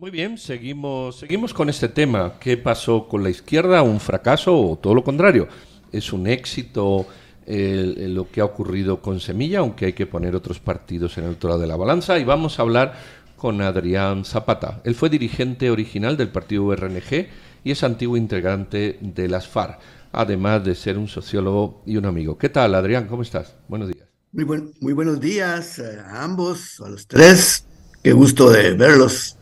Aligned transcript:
Muy 0.00 0.12
bien, 0.12 0.38
seguimos, 0.38 1.18
seguimos 1.18 1.52
con 1.52 1.68
este 1.68 1.88
tema. 1.88 2.34
¿Qué 2.38 2.56
pasó 2.56 3.08
con 3.08 3.24
la 3.24 3.30
izquierda? 3.30 3.82
¿Un 3.82 3.98
fracaso 3.98 4.56
o 4.56 4.78
todo 4.78 4.94
lo 4.94 5.02
contrario? 5.02 5.48
¿Es 5.90 6.12
un 6.12 6.28
éxito 6.28 7.04
lo 7.44 8.30
que 8.30 8.40
ha 8.40 8.44
ocurrido 8.44 9.02
con 9.02 9.18
Semilla, 9.18 9.58
aunque 9.58 9.86
hay 9.86 9.94
que 9.94 10.06
poner 10.06 10.36
otros 10.36 10.60
partidos 10.60 11.18
en 11.18 11.24
el 11.24 11.30
otro 11.30 11.48
lado 11.48 11.62
de 11.62 11.66
la 11.66 11.74
balanza? 11.74 12.16
Y 12.16 12.22
vamos 12.22 12.60
a 12.60 12.62
hablar 12.62 12.94
con 13.36 13.60
Adrián 13.60 14.24
Zapata. 14.24 14.80
Él 14.84 14.94
fue 14.94 15.10
dirigente 15.10 15.68
original 15.68 16.16
del 16.16 16.28
partido 16.28 16.72
RNG 16.76 17.26
y 17.64 17.72
es 17.72 17.82
antiguo 17.82 18.16
integrante 18.16 19.00
de 19.00 19.26
las 19.26 19.48
FARC, 19.48 19.80
además 20.12 20.64
de 20.64 20.76
ser 20.76 20.96
un 20.96 21.08
sociólogo 21.08 21.82
y 21.86 21.96
un 21.96 22.06
amigo. 22.06 22.38
¿Qué 22.38 22.50
tal, 22.50 22.76
Adrián? 22.76 23.08
¿Cómo 23.08 23.22
estás? 23.22 23.56
Buenos 23.66 23.88
días. 23.88 24.06
Muy, 24.30 24.44
buen, 24.44 24.74
muy 24.80 24.92
buenos 24.92 25.18
días 25.18 25.80
a 25.80 26.22
ambos, 26.22 26.80
a 26.86 26.88
los 26.88 27.04
tres. 27.08 27.64
Qué 28.04 28.12
gusto 28.12 28.48
de 28.50 28.74
verlos. 28.74 29.37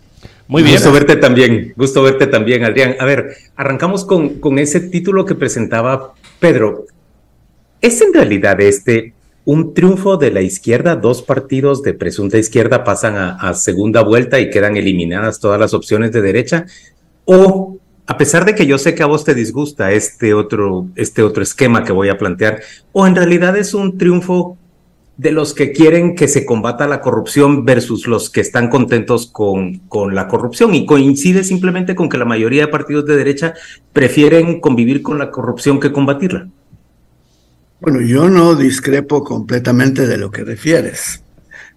Muy 0.49 0.63
bien. 0.63 0.77
Gusto 0.77 0.93
verte 0.93 1.17
también, 1.17 1.73
gusto 1.77 2.03
verte 2.03 2.27
también, 2.27 2.65
Adrián. 2.65 2.95
A 3.01 3.05
ver, 3.05 3.37
arrancamos 3.57 4.05
con, 4.05 4.41
con 4.41 4.59
ese 4.59 4.81
título 4.81 5.25
que 5.25 5.35
presentaba 5.35 6.13
Pedro. 6.39 6.87
¿Es 7.81 8.01
en 8.01 8.15
realidad 8.15 8.61
este 8.61 9.13
un 9.45 9.75
triunfo 9.75 10.17
de 10.17 10.31
la 10.31 10.43
izquierda? 10.43 10.97
Dos 10.97 11.23
partidos 11.23 11.83
de 11.83 11.95
presunta 11.95 12.39
izquierda 12.39 12.85
pasan 12.85 13.17
a, 13.17 13.55
segunda 13.55 14.03
vuelta 14.03 14.39
y 14.39 14.51
quedan 14.51 14.77
eliminadas 14.77 15.41
todas 15.41 15.59
las 15.59 15.75
opciones 15.75 16.13
de 16.13 16.23
derecha. 16.23 16.67
¿O 17.25 17.79
a 18.07 18.17
pesar 18.17 18.45
de 18.45 18.55
que 18.55 18.67
yo 18.67 18.79
sé 18.79 18.95
que 18.95 19.03
a 19.03 19.07
vos 19.07 19.25
te 19.25 19.35
disgusta 19.35 19.91
este 19.91 20.33
otro, 20.33 20.87
este 20.95 21.23
otro 21.23 21.43
esquema 21.43 21.83
que 21.83 21.93
voy 21.93 22.09
a 22.09 22.19
plantear, 22.19 22.63
o 22.93 23.05
en 23.05 23.17
realidad 23.17 23.57
es 23.57 23.75
un 23.75 23.99
triunfo 23.99 24.57
de 25.17 25.33
los 25.33 25.55
que 25.55 25.73
quieren 25.73 26.15
que 26.15 26.29
se 26.29 26.45
combata 26.45 26.87
la 26.87 27.01
corrupción 27.01 27.65
versus 27.65 28.07
los 28.07 28.29
que 28.29 28.43
están 28.43 28.69
contentos 28.69 29.27
con, 29.27 29.79
con 29.89 30.15
la 30.15 30.29
corrupción. 30.29 30.75
Y 30.75 30.85
coincide 30.85 31.43
simplemente 31.43 31.95
con 31.95 32.09
que 32.09 32.19
la 32.19 32.25
mayoría 32.25 32.67
de 32.67 32.73
partidos 32.73 33.07
de 33.07 33.17
derecha 33.17 33.55
prefieren 33.93 34.61
convivir 34.61 35.03
con 35.03 35.19
la 35.19 35.31
corrupción 35.31 35.81
que 35.81 35.93
combatirla. 35.93 36.49
Bueno, 37.81 38.01
yo 38.01 38.29
no 38.29 38.55
discrepo 38.55 39.23
completamente 39.23 40.07
de 40.07 40.17
lo 40.17 40.31
que 40.31 40.45
refieres, 40.45 41.23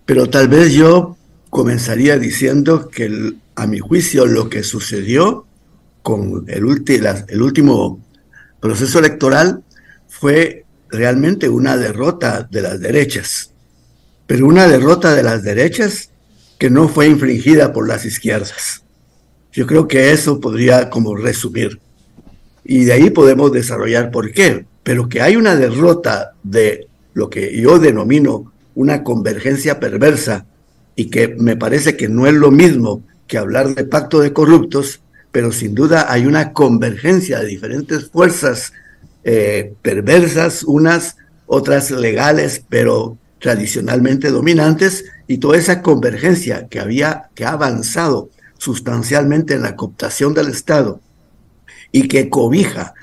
pero 0.05 0.29
tal 0.29 0.47
vez 0.47 0.73
yo 0.73 1.17
comenzaría 1.49 2.17
diciendo 2.17 2.89
que 2.89 3.33
a 3.55 3.67
mi 3.67 3.79
juicio 3.79 4.25
lo 4.25 4.49
que 4.49 4.63
sucedió 4.63 5.45
con 6.01 6.45
el, 6.47 6.63
el 7.27 7.41
último 7.41 7.99
proceso 8.61 8.99
electoral 8.99 9.63
fue 10.07 10.65
realmente 10.89 11.49
una 11.49 11.77
derrota 11.77 12.47
de 12.49 12.61
las 12.61 12.79
derechas, 12.79 13.51
pero 14.27 14.47
una 14.47 14.67
derrota 14.67 15.15
de 15.15 15.23
las 15.23 15.43
derechas 15.43 16.11
que 16.57 16.69
no 16.69 16.87
fue 16.87 17.07
infringida 17.07 17.73
por 17.73 17.87
las 17.87 18.05
izquierdas. 18.05 18.83
Yo 19.51 19.65
creo 19.65 19.87
que 19.87 20.11
eso 20.11 20.39
podría 20.39 20.89
como 20.89 21.15
resumir. 21.15 21.79
Y 22.63 22.83
de 22.83 22.93
ahí 22.93 23.09
podemos 23.09 23.51
desarrollar 23.51 24.11
por 24.11 24.31
qué. 24.31 24.65
Pero 24.83 25.09
que 25.09 25.21
hay 25.21 25.35
una 25.35 25.55
derrota 25.55 26.33
de 26.43 26.87
lo 27.13 27.29
que 27.29 27.59
yo 27.59 27.79
denomino 27.79 28.51
una 28.75 29.03
convergencia 29.03 29.79
perversa 29.79 30.45
y 30.95 31.09
que 31.09 31.29
me 31.29 31.55
parece 31.55 31.97
que 31.97 32.07
no 32.07 32.27
es 32.27 32.33
lo 32.33 32.51
mismo 32.51 33.03
que 33.27 33.37
hablar 33.37 33.73
de 33.73 33.83
pacto 33.83 34.19
de 34.19 34.33
corruptos, 34.33 35.01
pero 35.31 35.51
sin 35.51 35.75
duda 35.75 36.11
hay 36.11 36.25
una 36.25 36.53
convergencia 36.53 37.39
de 37.39 37.47
diferentes 37.47 38.09
fuerzas 38.09 38.73
eh, 39.31 39.75
perversas, 39.83 40.63
unas, 40.63 41.15
otras 41.45 41.91
legales, 41.91 42.63
pero 42.67 43.15
tradicionalmente 43.37 44.31
dominantes, 44.31 45.05
y 45.27 45.37
toda 45.37 45.59
esa 45.59 45.83
convergencia 45.83 46.67
que 46.67 46.79
había, 46.79 47.29
que 47.35 47.45
ha 47.45 47.51
avanzado 47.51 48.31
sustancialmente 48.57 49.53
en 49.53 49.61
la 49.61 49.75
cooptación 49.75 50.33
del 50.33 50.47
Estado 50.47 50.99
y 51.91 52.07
que 52.07 52.31
cobija 52.31 52.95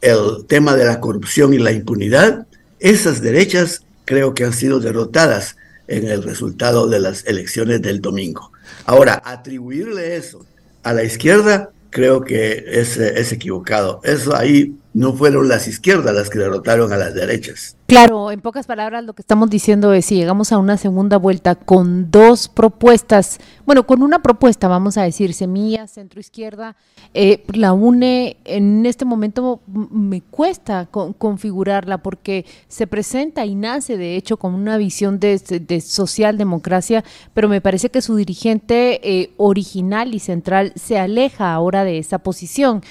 el 0.00 0.46
tema 0.46 0.76
de 0.76 0.84
la 0.84 1.00
corrupción 1.00 1.52
y 1.52 1.58
la 1.58 1.72
impunidad, 1.72 2.46
esas 2.78 3.20
derechas 3.20 3.84
creo 4.04 4.34
que 4.34 4.44
han 4.44 4.52
sido 4.52 4.78
derrotadas 4.78 5.56
en 5.88 6.06
el 6.06 6.22
resultado 6.22 6.86
de 6.86 7.00
las 7.00 7.26
elecciones 7.26 7.82
del 7.82 8.00
domingo. 8.00 8.52
Ahora, 8.86 9.20
atribuirle 9.24 10.14
eso 10.14 10.46
a 10.84 10.92
la 10.92 11.02
izquierda 11.02 11.70
creo 11.90 12.22
que 12.22 12.66
es, 12.68 12.98
es 12.98 13.32
equivocado. 13.32 14.00
Eso 14.04 14.36
ahí 14.36 14.76
no 14.94 15.14
fueron 15.14 15.48
las 15.48 15.68
izquierdas 15.68 16.14
las 16.14 16.28
que 16.28 16.38
derrotaron 16.38 16.92
a 16.92 16.96
las 16.96 17.14
derechas. 17.14 17.76
Claro, 17.86 18.30
en 18.30 18.40
pocas 18.40 18.66
palabras 18.66 19.04
lo 19.04 19.12
que 19.12 19.20
estamos 19.20 19.50
diciendo 19.50 19.92
es 19.92 20.06
si 20.06 20.14
llegamos 20.14 20.50
a 20.50 20.58
una 20.58 20.78
segunda 20.78 21.18
vuelta 21.18 21.54
con 21.56 22.10
dos 22.10 22.48
propuestas, 22.48 23.38
bueno, 23.66 23.86
con 23.86 24.02
una 24.02 24.22
propuesta, 24.22 24.66
vamos 24.66 24.96
a 24.96 25.02
decir, 25.02 25.34
semilla, 25.34 25.86
centro 25.86 26.18
izquierda, 26.18 26.74
eh, 27.12 27.44
la 27.52 27.74
UNE 27.74 28.38
en 28.44 28.86
este 28.86 29.04
momento 29.04 29.60
me 29.66 30.22
cuesta 30.22 30.88
configurarla 30.90 31.98
porque 31.98 32.46
se 32.68 32.86
presenta 32.86 33.44
y 33.44 33.54
nace 33.54 33.98
de 33.98 34.16
hecho 34.16 34.38
con 34.38 34.54
una 34.54 34.78
visión 34.78 35.20
de, 35.20 35.38
de 35.38 35.80
socialdemocracia, 35.82 37.04
pero 37.34 37.48
me 37.48 37.60
parece 37.60 37.90
que 37.90 38.00
su 38.00 38.16
dirigente 38.16 39.00
eh, 39.02 39.32
original 39.36 40.14
y 40.14 40.18
central 40.18 40.72
se 40.76 40.98
aleja 40.98 41.52
ahora 41.52 41.84
de 41.84 41.98
esa 41.98 42.20
posición. 42.20 42.82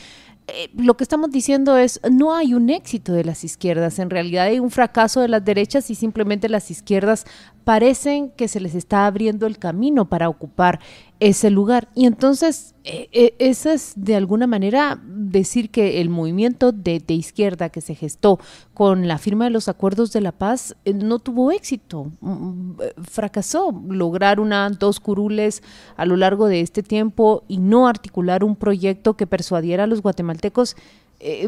Eh, 0.53 0.69
lo 0.75 0.97
que 0.97 1.03
estamos 1.03 1.31
diciendo 1.31 1.77
es, 1.77 2.01
no 2.09 2.35
hay 2.35 2.53
un 2.53 2.69
éxito 2.69 3.13
de 3.13 3.23
las 3.23 3.43
izquierdas, 3.43 3.99
en 3.99 4.09
realidad 4.09 4.45
hay 4.45 4.59
un 4.59 4.71
fracaso 4.71 5.21
de 5.21 5.27
las 5.27 5.45
derechas 5.45 5.89
y 5.89 5.95
simplemente 5.95 6.49
las 6.49 6.69
izquierdas 6.71 7.25
parecen 7.63 8.31
que 8.31 8.47
se 8.47 8.59
les 8.59 8.75
está 8.75 9.05
abriendo 9.05 9.47
el 9.47 9.57
camino 9.57 10.09
para 10.09 10.27
ocupar 10.27 10.79
ese 11.19 11.49
lugar. 11.51 11.87
Y 11.95 12.05
entonces, 12.05 12.75
eh, 12.83 13.07
eh, 13.11 13.35
eso 13.39 13.69
es 13.69 13.93
de 13.95 14.15
alguna 14.15 14.47
manera 14.47 14.99
decir 15.31 15.69
que 15.69 16.01
el 16.01 16.09
movimiento 16.09 16.71
de, 16.71 17.01
izquierda 17.07 17.69
que 17.69 17.81
se 17.81 17.95
gestó 17.95 18.39
con 18.73 19.07
la 19.07 19.17
firma 19.17 19.45
de 19.45 19.51
los 19.51 19.67
acuerdos 19.67 20.11
de 20.11 20.21
la 20.21 20.31
paz 20.31 20.75
eh, 20.85 20.93
no 20.93 21.19
tuvo 21.19 21.51
éxito, 21.51 22.11
mm, 22.21 22.31
mm, 22.31 22.77
fracasó 23.09 23.73
lograr 23.89 24.39
una, 24.39 24.69
dos 24.69 24.99
curules 24.99 25.63
a 25.97 26.05
lo 26.05 26.15
largo 26.15 26.47
de 26.47 26.61
este 26.61 26.83
tiempo 26.83 27.43
y 27.47 27.57
no 27.57 27.87
articular 27.87 28.43
un 28.43 28.55
proyecto 28.55 29.15
que 29.15 29.27
persuadiera 29.27 29.85
a 29.85 29.87
los 29.87 30.01
guatemaltecos. 30.01 30.75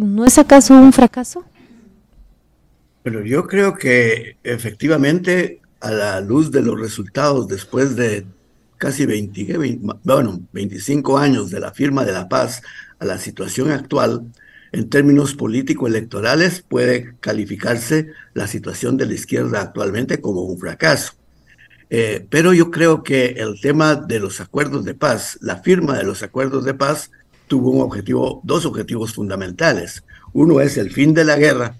¿No 0.01 0.25
es 0.25 0.38
acaso 0.38 0.75
un 0.75 0.94
fracaso? 0.94 1.44
Pero 3.01 3.25
yo 3.25 3.47
creo 3.47 3.73
que 3.73 4.38
efectivamente 4.44 5.59
a 5.81 5.91
la 5.91 6.21
luz 6.21 6.50
de 6.50 6.61
los 6.61 6.79
resultados 6.79 7.47
después 7.47 7.95
de 7.95 8.25
casi 8.77 9.05
20, 9.05 9.77
bueno, 10.03 10.41
25 10.53 11.17
años 11.17 11.50
de 11.51 11.59
la 11.59 11.71
firma 11.71 12.05
de 12.05 12.13
la 12.13 12.27
paz 12.27 12.61
a 13.03 13.05
la 13.05 13.17
situación 13.19 13.69
actual, 13.71 14.25
en 14.71 14.89
términos 14.89 15.35
político-electorales 15.35 16.63
puede 16.67 17.15
calificarse 17.19 18.07
la 18.33 18.47
situación 18.47 18.97
de 18.97 19.05
la 19.05 19.13
izquierda 19.13 19.61
actualmente 19.61 20.19
como 20.19 20.41
un 20.41 20.57
fracaso. 20.57 21.13
Eh, 21.89 22.25
pero 22.29 22.53
yo 22.53 22.71
creo 22.71 23.03
que 23.03 23.35
el 23.37 23.61
tema 23.61 23.95
de 23.95 24.19
los 24.19 24.41
acuerdos 24.41 24.83
de 24.83 24.95
paz, 24.95 25.37
la 25.41 25.57
firma 25.57 25.97
de 25.97 26.03
los 26.03 26.23
acuerdos 26.23 26.65
de 26.65 26.73
paz, 26.73 27.11
tuvo 27.47 27.69
un 27.69 27.81
objetivo, 27.81 28.41
dos 28.43 28.65
objetivos 28.65 29.13
fundamentales. 29.13 30.03
Uno 30.31 30.59
es 30.59 30.77
el 30.77 30.91
fin 30.91 31.13
de 31.13 31.25
la 31.25 31.35
guerra 31.35 31.75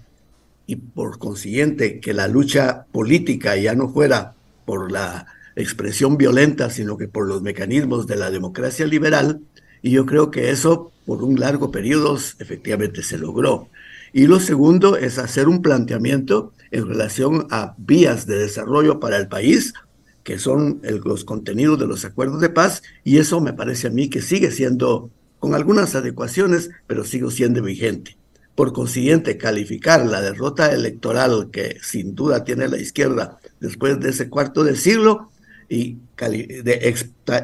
y 0.66 0.76
por 0.76 1.18
consiguiente 1.18 1.98
que 2.00 2.12
la 2.12 2.28
lucha 2.28 2.86
política 2.92 3.56
ya 3.56 3.74
no 3.74 3.88
fuera 3.88 4.34
por 4.66 4.92
la 4.92 5.26
expresión 5.56 6.16
violenta, 6.16 6.70
sino 6.70 6.96
que 6.96 7.08
por 7.08 7.26
los 7.26 7.42
mecanismos 7.42 8.06
de 8.06 8.16
la 8.16 8.30
democracia 8.30 8.86
liberal, 8.86 9.40
y 9.84 9.90
yo 9.90 10.06
creo 10.06 10.30
que 10.30 10.50
eso 10.50 10.92
por 11.04 11.22
un 11.22 11.38
largo 11.38 11.70
periodo 11.70 12.16
efectivamente 12.38 13.02
se 13.02 13.18
logró. 13.18 13.68
Y 14.14 14.26
lo 14.26 14.40
segundo 14.40 14.96
es 14.96 15.18
hacer 15.18 15.46
un 15.46 15.60
planteamiento 15.60 16.54
en 16.70 16.88
relación 16.88 17.46
a 17.50 17.74
vías 17.76 18.26
de 18.26 18.38
desarrollo 18.38 18.98
para 18.98 19.18
el 19.18 19.28
país, 19.28 19.74
que 20.22 20.38
son 20.38 20.80
los 21.04 21.26
contenidos 21.26 21.78
de 21.78 21.86
los 21.86 22.06
acuerdos 22.06 22.40
de 22.40 22.48
paz, 22.48 22.82
y 23.04 23.18
eso 23.18 23.42
me 23.42 23.52
parece 23.52 23.88
a 23.88 23.90
mí 23.90 24.08
que 24.08 24.22
sigue 24.22 24.50
siendo, 24.50 25.10
con 25.38 25.54
algunas 25.54 25.94
adecuaciones, 25.94 26.70
pero 26.86 27.04
sigue 27.04 27.30
siendo 27.30 27.62
vigente. 27.62 28.16
Por 28.54 28.72
consiguiente, 28.72 29.36
calificar 29.36 30.06
la 30.06 30.22
derrota 30.22 30.72
electoral 30.72 31.50
que 31.52 31.76
sin 31.82 32.14
duda 32.14 32.42
tiene 32.44 32.68
la 32.68 32.78
izquierda 32.78 33.36
después 33.60 34.00
de 34.00 34.08
ese 34.08 34.30
cuarto 34.30 34.64
de 34.64 34.76
siglo 34.76 35.30
y 35.68 35.98
de 36.18 36.94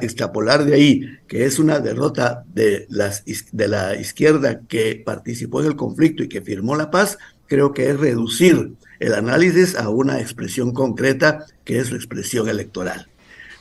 extrapolar 0.00 0.64
de 0.64 0.74
ahí 0.74 1.18
que 1.26 1.44
es 1.44 1.58
una 1.58 1.80
derrota 1.80 2.44
de, 2.52 2.86
las, 2.88 3.24
de 3.24 3.68
la 3.68 3.96
izquierda 3.96 4.60
que 4.68 5.02
participó 5.04 5.60
en 5.60 5.68
el 5.68 5.76
conflicto 5.76 6.22
y 6.22 6.28
que 6.28 6.42
firmó 6.42 6.76
la 6.76 6.90
paz, 6.90 7.18
creo 7.46 7.72
que 7.72 7.90
es 7.90 7.98
reducir 7.98 8.72
el 9.00 9.14
análisis 9.14 9.74
a 9.74 9.88
una 9.88 10.20
expresión 10.20 10.72
concreta 10.72 11.46
que 11.64 11.78
es 11.78 11.88
su 11.88 11.96
expresión 11.96 12.48
electoral. 12.48 13.08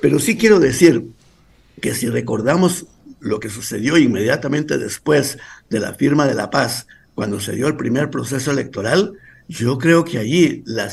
Pero 0.01 0.19
sí 0.19 0.37
quiero 0.37 0.59
decir 0.59 1.05
que 1.81 1.95
si 1.95 2.09
recordamos 2.09 2.85
lo 3.19 3.39
que 3.39 3.49
sucedió 3.49 3.97
inmediatamente 3.97 4.77
después 4.77 5.37
de 5.69 5.79
la 5.79 5.93
firma 5.93 6.27
de 6.27 6.35
la 6.35 6.49
paz, 6.49 6.87
cuando 7.15 7.39
se 7.39 7.53
dio 7.53 7.67
el 7.67 7.75
primer 7.75 8.09
proceso 8.09 8.51
electoral, 8.51 9.13
yo 9.49 9.77
creo 9.77 10.05
que 10.05 10.19
allí 10.19 10.63
la 10.65 10.87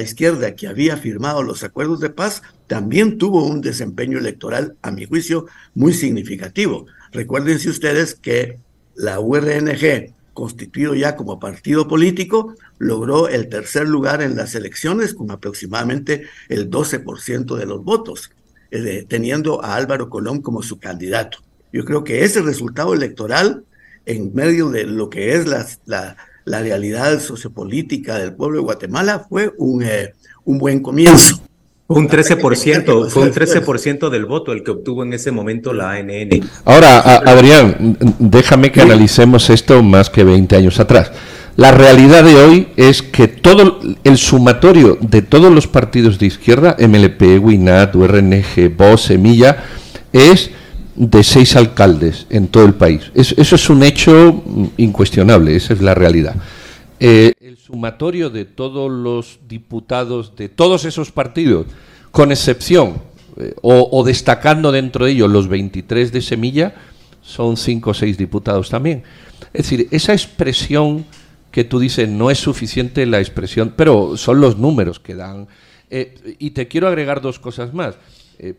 izquierda 0.00 0.56
que 0.56 0.66
había 0.66 0.96
firmado 0.96 1.42
los 1.42 1.62
acuerdos 1.62 2.00
de 2.00 2.10
paz 2.10 2.42
también 2.66 3.18
tuvo 3.18 3.44
un 3.44 3.60
desempeño 3.60 4.18
electoral, 4.18 4.76
a 4.82 4.90
mi 4.90 5.04
juicio, 5.04 5.46
muy 5.74 5.92
significativo. 5.92 6.86
Recuérdense 7.12 7.68
ustedes 7.68 8.14
que 8.14 8.58
la 8.94 9.20
URNG, 9.20 10.14
constituido 10.32 10.94
ya 10.94 11.14
como 11.14 11.38
partido 11.38 11.86
político, 11.86 12.54
logró 12.78 13.28
el 13.28 13.48
tercer 13.48 13.88
lugar 13.88 14.22
en 14.22 14.36
las 14.36 14.54
elecciones 14.54 15.14
con 15.14 15.30
aproximadamente 15.30 16.24
el 16.48 16.70
12% 16.70 17.56
de 17.56 17.66
los 17.66 17.84
votos, 17.84 18.30
eh, 18.70 19.04
teniendo 19.08 19.62
a 19.62 19.76
Álvaro 19.76 20.08
Colón 20.08 20.40
como 20.40 20.62
su 20.62 20.78
candidato. 20.78 21.38
Yo 21.72 21.84
creo 21.84 22.02
que 22.02 22.24
ese 22.24 22.42
resultado 22.42 22.94
electoral, 22.94 23.64
en 24.06 24.34
medio 24.34 24.70
de 24.70 24.84
lo 24.84 25.10
que 25.10 25.34
es 25.34 25.46
la, 25.46 25.66
la, 25.86 26.16
la 26.44 26.60
realidad 26.60 27.20
sociopolítica 27.20 28.18
del 28.18 28.34
pueblo 28.34 28.58
de 28.58 28.64
Guatemala, 28.64 29.26
fue 29.28 29.52
un, 29.58 29.82
eh, 29.82 30.14
un 30.44 30.58
buen 30.58 30.80
comienzo. 30.80 31.40
Un 31.86 32.08
13%, 32.08 33.10
fue 33.10 33.22
un 33.24 33.30
13% 33.30 34.08
del 34.08 34.24
voto 34.24 34.52
el 34.52 34.62
que 34.62 34.70
obtuvo 34.70 35.02
en 35.02 35.12
ese 35.12 35.30
momento 35.30 35.74
la 35.74 35.90
ANN. 35.90 36.30
Ahora, 36.64 37.00
Adrián, 37.00 37.98
déjame 38.18 38.72
que 38.72 38.80
analicemos 38.80 39.50
esto 39.50 39.82
más 39.82 40.08
que 40.08 40.24
20 40.24 40.56
años 40.56 40.80
atrás. 40.80 41.12
La 41.56 41.72
realidad 41.72 42.24
de 42.24 42.36
hoy 42.36 42.68
es 42.76 43.02
que 43.02 43.28
todo 43.28 43.80
el 44.02 44.16
sumatorio 44.16 44.96
de 44.98 45.20
todos 45.20 45.52
los 45.52 45.66
partidos 45.66 46.18
de 46.18 46.26
izquierda, 46.26 46.74
MLP, 46.78 47.38
WINAT, 47.38 47.94
URNG, 47.94 48.74
VOZ, 48.74 49.02
Semilla, 49.02 49.64
es 50.10 50.50
de 50.96 51.22
seis 51.22 51.54
alcaldes 51.54 52.26
en 52.30 52.48
todo 52.48 52.64
el 52.64 52.74
país. 52.74 53.10
eso 53.14 53.54
es 53.54 53.70
un 53.70 53.82
hecho 53.82 54.42
incuestionable, 54.78 55.54
esa 55.54 55.74
es 55.74 55.82
la 55.82 55.94
realidad. 55.94 56.34
Eh, 57.00 57.32
el 57.40 57.58
sumatorio 57.58 58.30
de 58.30 58.44
todos 58.44 58.90
los 58.90 59.40
diputados 59.48 60.36
de 60.36 60.48
todos 60.48 60.84
esos 60.84 61.10
partidos, 61.10 61.66
con 62.12 62.30
excepción 62.30 63.02
eh, 63.36 63.54
o, 63.62 64.04
destacando 64.04 64.70
dentro 64.70 65.04
de 65.04 65.12
ellos 65.12 65.30
los 65.30 65.48
23 65.48 66.12
de 66.12 66.22
Semilla, 66.22 66.74
son 67.20 67.56
cinco 67.56 67.90
o 67.90 67.94
seis 67.94 68.16
diputados 68.16 68.70
también. 68.70 69.02
Es 69.52 69.64
decir, 69.64 69.88
esa 69.90 70.12
expresión 70.12 71.04
que 71.50 71.64
tú 71.64 71.80
dices 71.80 72.08
no 72.08 72.30
es 72.30 72.38
suficiente 72.38 73.06
la 73.06 73.18
expresión, 73.18 73.74
pero 73.76 74.16
son 74.16 74.40
los 74.40 74.58
números 74.58 75.00
que 75.00 75.14
dan. 75.14 75.48
Eh, 75.90 76.36
y 76.38 76.50
te 76.50 76.68
quiero 76.68 76.86
agregar 76.86 77.20
dos 77.20 77.38
cosas 77.38 77.74
más. 77.74 77.96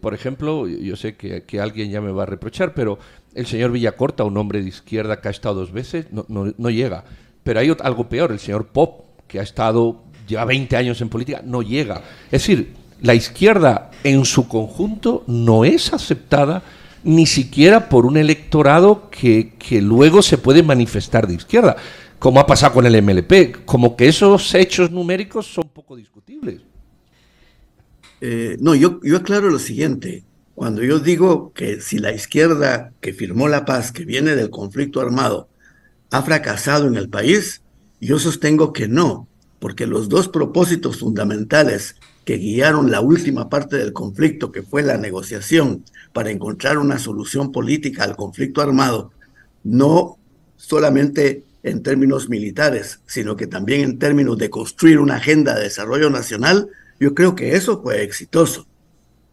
por 0.02 0.14
ejemplo, 0.14 0.68
yo 0.68 0.96
sé 0.96 1.16
que, 1.16 1.60
alguien 1.60 1.92
ya 1.92 2.02
me 2.02 2.12
va 2.12 2.24
a 2.24 2.26
reprochar, 2.26 2.74
pero 2.74 2.98
el 3.34 3.46
señor 3.46 3.72
Villacorta, 3.72 4.24
un 4.24 4.38
hombre 4.38 4.62
de 4.62 4.70
izquierda 4.70 5.20
que 5.20 5.28
ha 5.28 5.32
estado 5.32 5.56
dos 5.56 5.72
veces, 5.72 6.08
no, 6.12 6.26
no 6.28 6.70
llega. 6.70 7.04
Pero 7.45 7.59
hay 7.59 7.71
algo 7.83 8.09
peor, 8.09 8.31
el 8.31 8.39
señor 8.39 8.65
Pop, 8.65 9.01
que 9.27 9.39
ha 9.39 9.44
estado, 9.44 10.01
lleva 10.27 10.45
20 10.45 10.75
años 10.77 11.00
en 11.00 11.09
política, 11.09 11.44
no 11.45 11.62
llega. 11.62 12.01
Es 12.25 12.42
decir, 12.42 12.74
la 13.03 13.13
izquierda 13.13 13.92
en 14.03 14.25
su 14.25 14.47
conjunto 14.47 15.24
no 15.27 15.63
es 15.63 15.94
aceptada 15.94 16.63
ni 17.03 17.27
siquiera 17.27 17.88
por 17.88 18.07
un 18.07 18.18
electorado 18.18 19.12
que, 19.12 19.53
luego 19.80 20.24
se 20.24 20.39
puede 20.39 20.63
manifestar 20.63 21.27
de 21.27 21.36
izquierda, 21.36 21.75
como 22.18 22.39
ha 22.39 22.47
pasado 22.47 22.74
con 22.74 22.88
el 22.88 23.00
MLP, 23.00 23.63
como 23.63 23.95
que 23.95 24.07
esos 24.07 24.56
hechos 24.56 24.89
numéricos 24.89 25.45
son 25.45 25.69
poco 25.69 25.95
discutibles. 25.95 26.62
Eh, 28.21 28.57
no, 28.59 28.74
yo 28.74 29.00
aclaro 29.15 29.51
lo 29.51 29.59
siguiente. 29.59 30.24
Cuando 30.56 30.83
yo 30.83 30.98
digo 30.98 31.53
que 31.53 31.80
si 31.80 32.00
la 32.00 32.12
izquierda 32.12 32.91
que 33.01 33.13
firmó 33.13 33.48
la 33.48 33.65
paz, 33.65 33.91
que 33.91 34.03
viene 34.03 34.36
del 34.36 34.50
conflicto 34.50 35.00
armado, 35.00 35.48
ha 36.12 36.22
fracasado 36.22 36.88
en 36.88 36.96
el 36.96 37.10
país? 37.10 37.62
Yo 38.00 38.19
sostengo 38.19 38.74
que 38.74 38.88
no, 38.88 39.28
porque 39.60 39.88
los 39.88 40.10
dos 40.10 40.28
propósitos 40.28 41.00
fundamentales 41.00 41.96
que 42.25 42.38
guiaron 42.38 42.92
la 42.92 43.02
última 43.02 43.50
parte 43.50 43.78
del 43.78 43.94
conflicto, 43.94 44.52
que 44.52 44.63
fue 44.63 44.81
la 44.81 44.98
negociación 44.98 45.84
para 46.12 46.31
encontrar 46.31 46.78
una 46.78 47.00
solución 47.00 47.52
política 47.52 48.04
al 48.04 48.16
conflicto 48.16 48.62
armado, 48.62 49.12
no 49.63 50.18
solamente 50.57 51.44
en 51.63 51.81
términos 51.84 52.30
militares, 52.30 53.00
sino 53.06 53.36
que 53.36 53.48
también 53.48 53.81
en 53.81 54.00
términos 54.00 54.38
de 54.38 54.50
construir 54.50 55.00
una 55.00 55.16
agenda 55.16 55.56
de 55.56 55.63
desarrollo 55.63 56.10
nacional, 56.10 56.69
yo 57.00 57.13
creo 57.13 57.36
que 57.36 57.56
eso 57.56 57.81
fue 57.81 58.04
exitoso, 58.04 58.68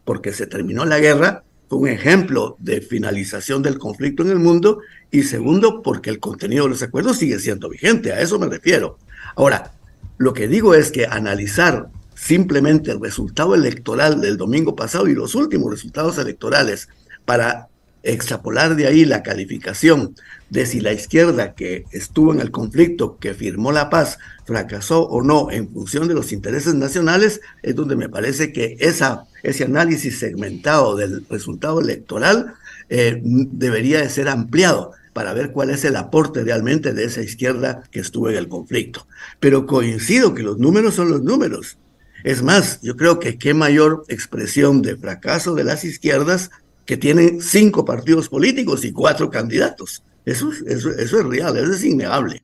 porque 0.03 0.33
se 0.33 0.47
terminó 0.47 0.85
la 0.85 0.99
guerra, 0.99 1.42
un 1.75 1.87
ejemplo 1.87 2.55
de 2.59 2.81
finalización 2.81 3.61
del 3.61 3.77
conflicto 3.77 4.23
en 4.23 4.29
el 4.29 4.39
mundo 4.39 4.79
y 5.11 5.23
segundo, 5.23 5.81
porque 5.81 6.09
el 6.09 6.19
contenido 6.19 6.65
de 6.65 6.71
los 6.71 6.83
acuerdos 6.83 7.17
sigue 7.17 7.39
siendo 7.39 7.69
vigente, 7.69 8.13
a 8.13 8.21
eso 8.21 8.39
me 8.39 8.47
refiero. 8.47 8.97
Ahora, 9.35 9.73
lo 10.17 10.33
que 10.33 10.47
digo 10.47 10.75
es 10.75 10.91
que 10.91 11.05
analizar 11.05 11.89
simplemente 12.15 12.91
el 12.91 13.01
resultado 13.01 13.55
electoral 13.55 14.21
del 14.21 14.37
domingo 14.37 14.75
pasado 14.75 15.07
y 15.07 15.13
los 15.13 15.35
últimos 15.35 15.71
resultados 15.71 16.17
electorales 16.17 16.87
para 17.25 17.69
extrapolar 18.03 18.75
de 18.75 18.85
ahí 18.85 19.05
la 19.05 19.23
calificación 19.23 20.15
de 20.49 20.65
si 20.65 20.81
la 20.81 20.93
izquierda 20.93 21.55
que 21.55 21.85
estuvo 21.91 22.33
en 22.33 22.41
el 22.41 22.51
conflicto, 22.51 23.17
que 23.17 23.33
firmó 23.33 23.71
la 23.71 23.89
paz, 23.89 24.19
fracasó 24.45 25.07
o 25.07 25.23
no 25.23 25.49
en 25.49 25.69
función 25.71 26.07
de 26.07 26.13
los 26.13 26.31
intereses 26.31 26.75
nacionales, 26.75 27.41
es 27.63 27.75
donde 27.75 27.95
me 27.95 28.09
parece 28.09 28.51
que 28.51 28.75
esa, 28.79 29.25
ese 29.41 29.63
análisis 29.63 30.19
segmentado 30.19 30.95
del 30.95 31.25
resultado 31.29 31.79
electoral 31.79 32.53
eh, 32.89 33.19
debería 33.23 34.01
de 34.01 34.09
ser 34.09 34.27
ampliado 34.27 34.91
para 35.13 35.33
ver 35.33 35.51
cuál 35.51 35.69
es 35.69 35.85
el 35.85 35.95
aporte 35.95 36.43
realmente 36.43 36.93
de 36.93 37.05
esa 37.05 37.21
izquierda 37.21 37.83
que 37.91 37.99
estuvo 37.99 38.29
en 38.29 38.35
el 38.35 38.49
conflicto. 38.49 39.07
Pero 39.39 39.65
coincido 39.65 40.33
que 40.33 40.43
los 40.43 40.57
números 40.57 40.95
son 40.95 41.09
los 41.09 41.21
números. 41.21 41.77
Es 42.23 42.41
más, 42.41 42.79
yo 42.81 42.95
creo 42.95 43.19
que 43.19 43.37
qué 43.37 43.53
mayor 43.53 44.05
expresión 44.07 44.81
de 44.81 44.95
fracaso 44.95 45.55
de 45.55 45.63
las 45.63 45.83
izquierdas 45.83 46.51
que 46.85 46.97
tienen 46.97 47.41
cinco 47.41 47.85
partidos 47.85 48.29
políticos 48.29 48.83
y 48.85 48.91
cuatro 48.91 49.29
candidatos. 49.29 50.03
Eso, 50.25 50.51
eso, 50.67 50.89
eso 50.91 51.19
es 51.19 51.25
real, 51.25 51.57
eso 51.57 51.71
es 51.71 51.83
innegable. 51.83 52.43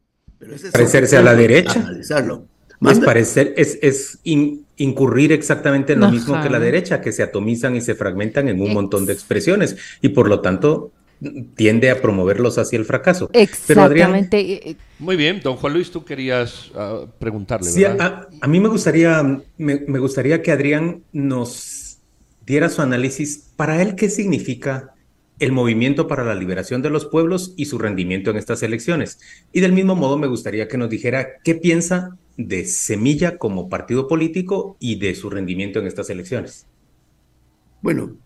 Parecerse 0.71 1.17
a 1.17 1.21
la 1.21 1.35
derecha. 1.35 1.79
Analizarlo. 1.79 2.45
Es 2.81 2.99
parecer, 2.99 3.53
es, 3.57 3.77
es 3.81 4.19
incurrir 4.23 5.33
exactamente 5.33 5.93
en 5.93 5.99
lo 5.99 6.09
mismo 6.09 6.41
que 6.41 6.49
la 6.49 6.59
derecha, 6.59 7.01
que 7.01 7.11
se 7.11 7.23
atomizan 7.23 7.75
y 7.75 7.81
se 7.81 7.93
fragmentan 7.93 8.47
en 8.47 8.61
un 8.61 8.73
montón 8.73 9.05
de 9.05 9.11
expresiones. 9.11 9.75
Y 10.01 10.09
por 10.09 10.29
lo 10.29 10.39
tanto, 10.39 10.93
tiende 11.55 11.89
a 11.89 12.01
promoverlos 12.01 12.57
hacia 12.57 12.79
el 12.79 12.85
fracaso. 12.85 13.29
Exactamente. 13.33 14.77
Muy 14.99 15.15
bien, 15.15 15.41
don 15.43 15.57
Juan 15.57 15.73
Luis, 15.73 15.91
tú 15.91 16.05
querías 16.05 16.71
uh, 16.71 17.07
preguntarle. 17.19 17.69
Sí, 17.69 17.83
a, 17.83 18.29
mí 18.47 18.59
me 18.59 18.69
gustaría, 18.69 19.41
me, 19.57 19.99
gustaría 19.99 20.41
que 20.41 20.51
Adrián 20.51 21.03
nos 21.11 21.88
diera 22.49 22.69
su 22.69 22.81
análisis. 22.81 23.51
Para 23.55 23.79
él, 23.81 23.95
¿qué 23.95 24.09
significa 24.09 24.95
el 25.37 25.51
movimiento 25.51 26.07
para 26.07 26.23
la 26.23 26.33
liberación 26.33 26.81
de 26.81 26.89
los 26.89 27.05
pueblos 27.05 27.53
y 27.55 27.65
su 27.65 27.77
rendimiento 27.77 28.31
en 28.31 28.37
estas 28.37 28.63
elecciones? 28.63 29.19
Y 29.53 29.61
del 29.61 29.71
mismo 29.71 29.95
modo, 29.95 30.17
me 30.17 30.27
gustaría 30.27 30.67
que 30.67 30.77
nos 30.77 30.89
dijera 30.89 31.37
qué 31.43 31.53
piensa 31.53 32.17
de 32.37 32.65
Semilla 32.65 33.37
como 33.37 33.69
partido 33.69 34.07
político 34.07 34.77
y 34.79 34.97
de 34.97 35.13
su 35.13 35.29
rendimiento 35.29 35.79
en 35.79 35.85
estas 35.85 36.09
elecciones. 36.09 36.65
Bueno, 37.83 38.17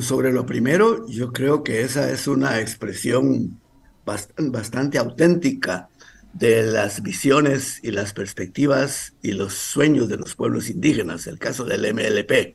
sobre 0.00 0.32
lo 0.32 0.46
primero, 0.46 1.08
yo 1.08 1.32
creo 1.32 1.64
que 1.64 1.82
esa 1.82 2.10
es 2.12 2.28
una 2.28 2.60
expresión 2.60 3.60
bastante 4.04 4.98
auténtica 4.98 5.88
de 6.34 6.62
las 6.62 7.02
visiones 7.02 7.80
y 7.82 7.90
las 7.90 8.12
perspectivas 8.12 9.14
y 9.22 9.32
los 9.32 9.54
sueños 9.54 10.08
de 10.08 10.18
los 10.18 10.36
pueblos 10.36 10.70
indígenas, 10.70 11.26
el 11.26 11.40
caso 11.40 11.64
del 11.64 11.92
MLP. 11.92 12.54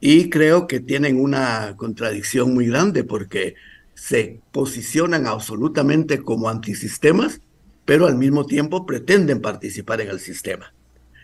Y 0.00 0.30
creo 0.30 0.66
que 0.66 0.80
tienen 0.80 1.20
una 1.20 1.74
contradicción 1.76 2.54
muy 2.54 2.66
grande 2.66 3.04
porque 3.04 3.56
se 3.94 4.40
posicionan 4.52 5.26
absolutamente 5.26 6.22
como 6.22 6.48
antisistemas, 6.48 7.40
pero 7.84 8.06
al 8.06 8.16
mismo 8.16 8.46
tiempo 8.46 8.86
pretenden 8.86 9.40
participar 9.40 10.00
en 10.00 10.10
el 10.10 10.20
sistema. 10.20 10.72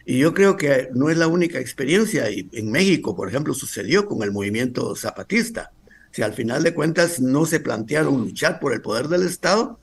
Y 0.04 0.18
yo 0.18 0.34
creo 0.34 0.56
que 0.56 0.88
no 0.92 1.08
es 1.08 1.16
la 1.16 1.28
única 1.28 1.60
experiencia. 1.60 2.30
Y 2.30 2.48
en 2.52 2.70
México, 2.70 3.14
por 3.14 3.28
ejemplo, 3.28 3.54
sucedió 3.54 4.06
con 4.06 4.22
el 4.22 4.32
movimiento 4.32 4.94
zapatista. 4.96 5.70
Si 6.10 6.22
al 6.22 6.32
final 6.32 6.62
de 6.62 6.74
cuentas 6.74 7.20
no 7.20 7.46
se 7.46 7.60
plantearon 7.60 8.18
luchar 8.18 8.60
por 8.60 8.72
el 8.72 8.82
poder 8.82 9.08
del 9.08 9.22
Estado, 9.22 9.78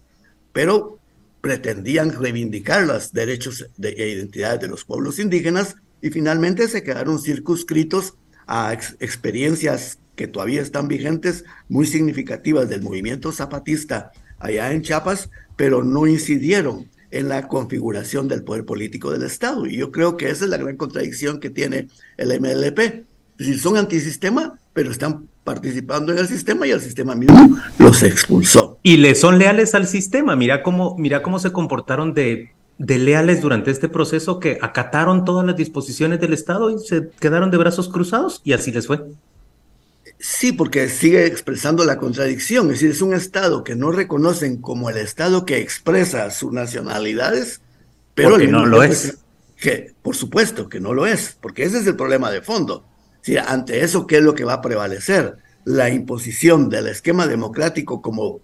pero 0.54 1.00
pretendían 1.42 2.12
reivindicar 2.12 2.84
los 2.86 3.12
derechos 3.14 3.68
de, 3.78 3.90
e 3.90 4.10
identidades 4.10 4.62
de 4.62 4.68
los 4.68 4.86
pueblos 4.86 5.18
indígenas 5.18 5.76
y 6.02 6.10
finalmente 6.12 6.68
se 6.68 6.84
quedaron 6.84 7.20
circunscritos 7.20 8.16
a 8.54 8.74
experiencias 8.74 9.98
que 10.18 10.28
todavía 10.28 10.62
están 10.62 10.90
vigentes, 10.90 11.46
muy 11.70 11.88
significativas 11.88 12.68
del 12.68 12.82
movimiento 12.82 13.32
zapatista 13.32 14.12
allá 14.40 14.74
en 14.74 14.82
Chiapas, 14.82 15.30
pero 15.56 15.86
no 15.86 16.06
incidieron 16.06 16.90
en 17.12 17.30
la 17.30 17.48
configuración 17.48 18.28
del 18.28 18.44
poder 18.44 18.66
político 18.66 19.10
del 19.10 19.24
Estado. 19.24 19.68
Y 19.68 19.78
yo 19.78 19.90
creo 19.94 20.18
que 20.18 20.30
esa 20.30 20.44
es 20.44 20.50
la 20.50 20.58
gran 20.58 20.76
contradicción 20.76 21.40
que 21.40 21.50
tiene 21.50 21.88
el 22.18 22.42
MLP. 22.42 23.06
Si 23.40 23.58
son 23.58 23.78
antisistema, 23.78 24.60
pero 24.74 24.92
están 24.92 25.30
participando 25.46 26.12
en 26.12 26.20
el 26.20 26.28
sistema 26.28 26.68
y 26.68 26.72
el 26.72 26.82
sistema 26.82 27.16
mismo 27.16 27.58
los 27.80 28.04
expulsó. 28.04 28.80
Y 28.84 28.98
le 28.98 29.16
son 29.16 29.40
leales 29.40 29.76
al 29.76 29.88
sistema. 29.88 30.36
Mira 30.36 30.62
cómo, 30.62 30.98
mira 30.98 31.22
cómo 31.22 31.40
se 31.40 31.54
comportaron 31.54 32.14
de, 32.14 32.52
de 32.82 32.98
leales 32.98 33.42
durante 33.42 33.70
este 33.70 33.90
proceso 33.90 34.40
que 34.40 34.58
acataron 34.60 35.24
todas 35.24 35.46
las 35.46 35.56
disposiciones 35.56 36.20
del 36.20 36.34
Estado 36.34 36.72
y 36.72 36.80
se 36.80 37.10
quedaron 37.20 37.52
de 37.52 37.58
brazos 37.58 37.90
cruzados 37.90 38.42
y 38.44 38.54
así 38.54 38.72
les 38.72 38.88
fue. 38.88 39.04
Sí, 40.18 40.52
porque 40.52 40.90
sigue 40.90 41.28
expresando 41.28 41.86
la 41.86 42.00
contradicción, 42.00 42.66
es 42.68 42.74
decir, 42.74 42.90
es 42.90 43.04
un 43.04 43.14
Estado 43.14 43.64
que 43.64 43.76
no 43.76 43.92
reconocen 43.92 44.58
como 44.58 44.90
el 44.90 44.98
Estado 44.98 45.46
que 45.46 45.60
expresa 45.60 46.32
sus 46.32 46.52
nacionalidades, 46.52 47.62
pero 48.16 48.40
no 48.40 48.66
lo 48.66 48.82
es. 48.82 49.20
Que, 49.58 49.94
por 50.02 50.16
supuesto 50.16 50.68
que 50.68 50.80
no 50.80 50.96
lo 50.96 51.06
es, 51.06 51.38
porque 51.40 51.64
ese 51.64 51.78
es 51.78 51.86
el 51.86 51.96
problema 51.96 52.32
de 52.32 52.42
fondo. 52.42 52.84
Si 53.22 53.38
ante 53.38 53.84
eso, 53.84 54.08
¿qué 54.08 54.18
es 54.18 54.24
lo 54.24 54.34
que 54.34 54.44
va 54.44 54.54
a 54.54 54.62
prevalecer? 54.62 55.38
La 55.66 55.92
imposición 55.92 56.68
del 56.70 56.88
esquema 56.88 57.28
democrático 57.28 58.02
como, 58.02 58.40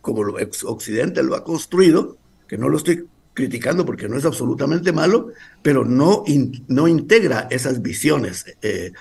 como 0.00 0.22
Occidente 0.66 1.24
lo 1.24 1.34
ha 1.34 1.42
construido, 1.42 2.16
que 2.46 2.58
no 2.58 2.68
lo 2.68 2.76
estoy 2.76 3.08
criticando 3.36 3.84
porque 3.84 4.08
no 4.08 4.16
es 4.16 4.24
absolutamente 4.24 4.92
malo, 4.92 5.28
pero 5.62 5.84
no, 5.84 6.24
no 6.68 6.88
integra 6.88 7.46
esas 7.50 7.82
visiones 7.82 8.46
eh, 8.62 8.92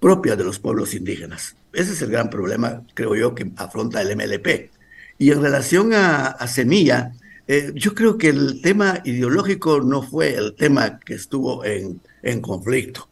propias 0.00 0.38
de 0.38 0.44
los 0.44 0.58
pueblos 0.58 0.94
indígenas. 0.94 1.54
Ese 1.74 1.92
es 1.92 2.00
el 2.00 2.10
gran 2.10 2.30
problema, 2.30 2.82
creo 2.94 3.14
yo, 3.14 3.34
que 3.34 3.52
afronta 3.56 4.00
el 4.00 4.16
MLP. 4.16 4.70
Y 5.18 5.30
en 5.30 5.42
relación 5.42 5.92
a, 5.92 6.46
Semilla, 6.48 7.12
eh, 7.46 7.70
yo 7.74 7.94
creo 7.94 8.16
que 8.16 8.30
el 8.30 8.62
tema 8.62 9.02
ideológico 9.04 9.82
no 9.82 10.02
fue 10.02 10.34
el 10.36 10.54
tema 10.54 10.98
que 10.98 11.14
estuvo 11.14 11.62
en, 11.62 12.00
en 12.22 12.40
conflicto, 12.40 13.08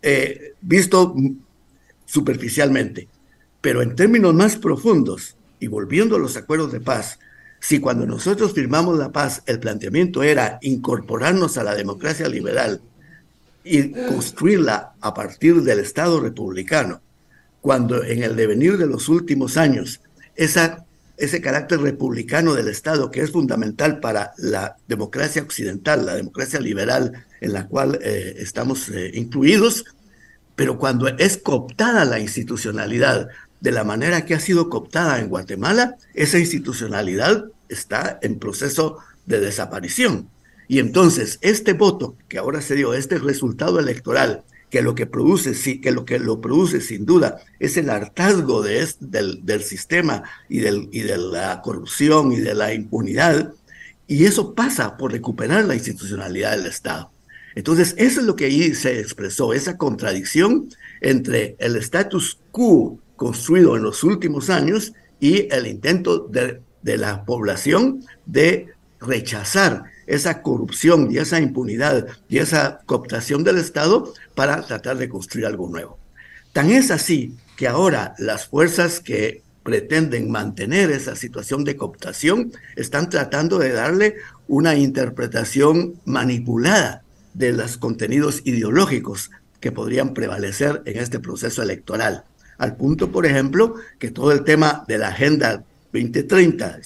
eh, 0.00 0.54
visto 0.60 1.16
superficialmente, 2.06 3.08
pero 3.60 3.82
en 3.82 3.96
términos 3.96 4.32
más 4.32 4.54
profundos 4.56 5.36
y 5.58 5.66
volviendo 5.66 6.14
a 6.14 6.20
los 6.20 6.36
acuerdos 6.36 6.70
de 6.70 6.80
paz, 6.80 7.18
si 7.64 7.80
cuando 7.80 8.04
nosotros 8.04 8.52
firmamos 8.52 8.98
la 8.98 9.10
paz 9.10 9.42
el 9.46 9.58
planteamiento 9.58 10.22
era 10.22 10.58
incorporarnos 10.60 11.56
a 11.56 11.64
la 11.64 11.74
democracia 11.74 12.28
liberal 12.28 12.82
y 13.64 13.88
construirla 13.88 14.92
a 15.00 15.14
partir 15.14 15.62
del 15.62 15.78
Estado 15.78 16.20
republicano, 16.20 17.00
cuando 17.62 18.04
en 18.04 18.22
el 18.22 18.36
devenir 18.36 18.76
de 18.76 18.86
los 18.86 19.08
últimos 19.08 19.56
años 19.56 20.02
ese 20.36 21.40
carácter 21.40 21.80
republicano 21.80 22.52
del 22.52 22.68
Estado 22.68 23.10
que 23.10 23.22
es 23.22 23.30
fundamental 23.30 23.98
para 23.98 24.32
la 24.36 24.76
democracia 24.86 25.40
occidental, 25.40 26.04
la 26.04 26.16
democracia 26.16 26.60
liberal 26.60 27.24
en 27.40 27.54
la 27.54 27.66
cual 27.66 27.98
eh, 28.02 28.34
estamos 28.40 28.90
eh, 28.90 29.10
incluidos, 29.14 29.86
pero 30.54 30.78
cuando 30.78 31.08
es 31.08 31.38
cooptada 31.38 32.04
la 32.04 32.18
institucionalidad 32.18 33.28
de 33.62 33.72
la 33.72 33.84
manera 33.84 34.26
que 34.26 34.34
ha 34.34 34.40
sido 34.40 34.68
cooptada 34.68 35.18
en 35.18 35.30
Guatemala, 35.30 35.96
esa 36.12 36.38
institucionalidad 36.38 37.46
está 37.68 38.18
en 38.22 38.38
proceso 38.38 38.98
de 39.26 39.40
desaparición. 39.40 40.28
Y 40.68 40.78
entonces, 40.78 41.38
este 41.42 41.72
voto 41.74 42.16
que 42.28 42.38
ahora 42.38 42.62
se 42.62 42.74
dio, 42.74 42.94
este 42.94 43.18
resultado 43.18 43.78
electoral, 43.78 44.44
que 44.70 44.82
lo 44.82 44.94
que 44.94 45.06
produce, 45.06 45.54
sí, 45.54 45.80
que 45.80 45.92
lo 45.92 46.04
que 46.04 46.18
lo 46.18 46.40
produce 46.40 46.80
sin 46.80 47.04
duda 47.06 47.36
es 47.60 47.76
el 47.76 47.90
hartazgo 47.90 48.62
de 48.62 48.88
del, 48.98 49.44
del, 49.44 49.62
sistema 49.62 50.24
y, 50.48 50.58
del, 50.60 50.88
y 50.90 51.00
de 51.00 51.16
la 51.16 51.60
corrupción 51.62 52.32
y 52.32 52.40
de 52.40 52.54
la 52.54 52.74
impunidad, 52.74 53.52
y 54.06 54.24
eso 54.24 54.54
pasa 54.54 54.96
por 54.96 55.12
recuperar 55.12 55.64
la 55.64 55.74
institucionalidad 55.74 56.56
del 56.56 56.66
Estado. 56.66 57.10
Entonces, 57.54 57.94
eso 57.98 58.20
es 58.20 58.26
lo 58.26 58.36
que 58.36 58.46
ahí 58.46 58.74
se 58.74 58.98
expresó, 58.98 59.52
esa 59.52 59.76
contradicción 59.76 60.68
entre 61.00 61.56
el 61.58 61.76
status 61.76 62.40
quo 62.50 62.98
construido 63.16 63.76
en 63.76 63.84
los 63.84 64.02
últimos 64.02 64.50
años 64.50 64.92
y 65.20 65.52
el 65.54 65.66
intento 65.66 66.18
de 66.18 66.60
de 66.84 66.98
la 66.98 67.24
población 67.24 68.04
de 68.26 68.68
rechazar 69.00 69.84
esa 70.06 70.42
corrupción 70.42 71.08
y 71.10 71.18
esa 71.18 71.40
impunidad 71.40 72.06
y 72.28 72.38
esa 72.38 72.80
cooptación 72.86 73.42
del 73.42 73.58
Estado 73.58 74.12
para 74.34 74.62
tratar 74.62 74.98
de 74.98 75.08
construir 75.08 75.46
algo 75.46 75.68
nuevo. 75.68 75.98
Tan 76.52 76.70
es 76.70 76.90
así 76.90 77.34
que 77.56 77.66
ahora 77.66 78.14
las 78.18 78.46
fuerzas 78.46 79.00
que 79.00 79.42
pretenden 79.62 80.30
mantener 80.30 80.90
esa 80.90 81.16
situación 81.16 81.64
de 81.64 81.76
cooptación 81.76 82.52
están 82.76 83.08
tratando 83.08 83.58
de 83.58 83.72
darle 83.72 84.16
una 84.46 84.74
interpretación 84.76 85.94
manipulada 86.04 87.02
de 87.32 87.52
los 87.52 87.78
contenidos 87.78 88.42
ideológicos 88.44 89.30
que 89.58 89.72
podrían 89.72 90.12
prevalecer 90.12 90.82
en 90.84 90.98
este 90.98 91.18
proceso 91.18 91.62
electoral. 91.62 92.24
Al 92.58 92.76
punto, 92.76 93.10
por 93.10 93.24
ejemplo, 93.24 93.76
que 93.98 94.10
todo 94.10 94.32
el 94.32 94.44
tema 94.44 94.84
de 94.86 94.98
la 94.98 95.08
agenda 95.08 95.64
2030, 95.94 96.80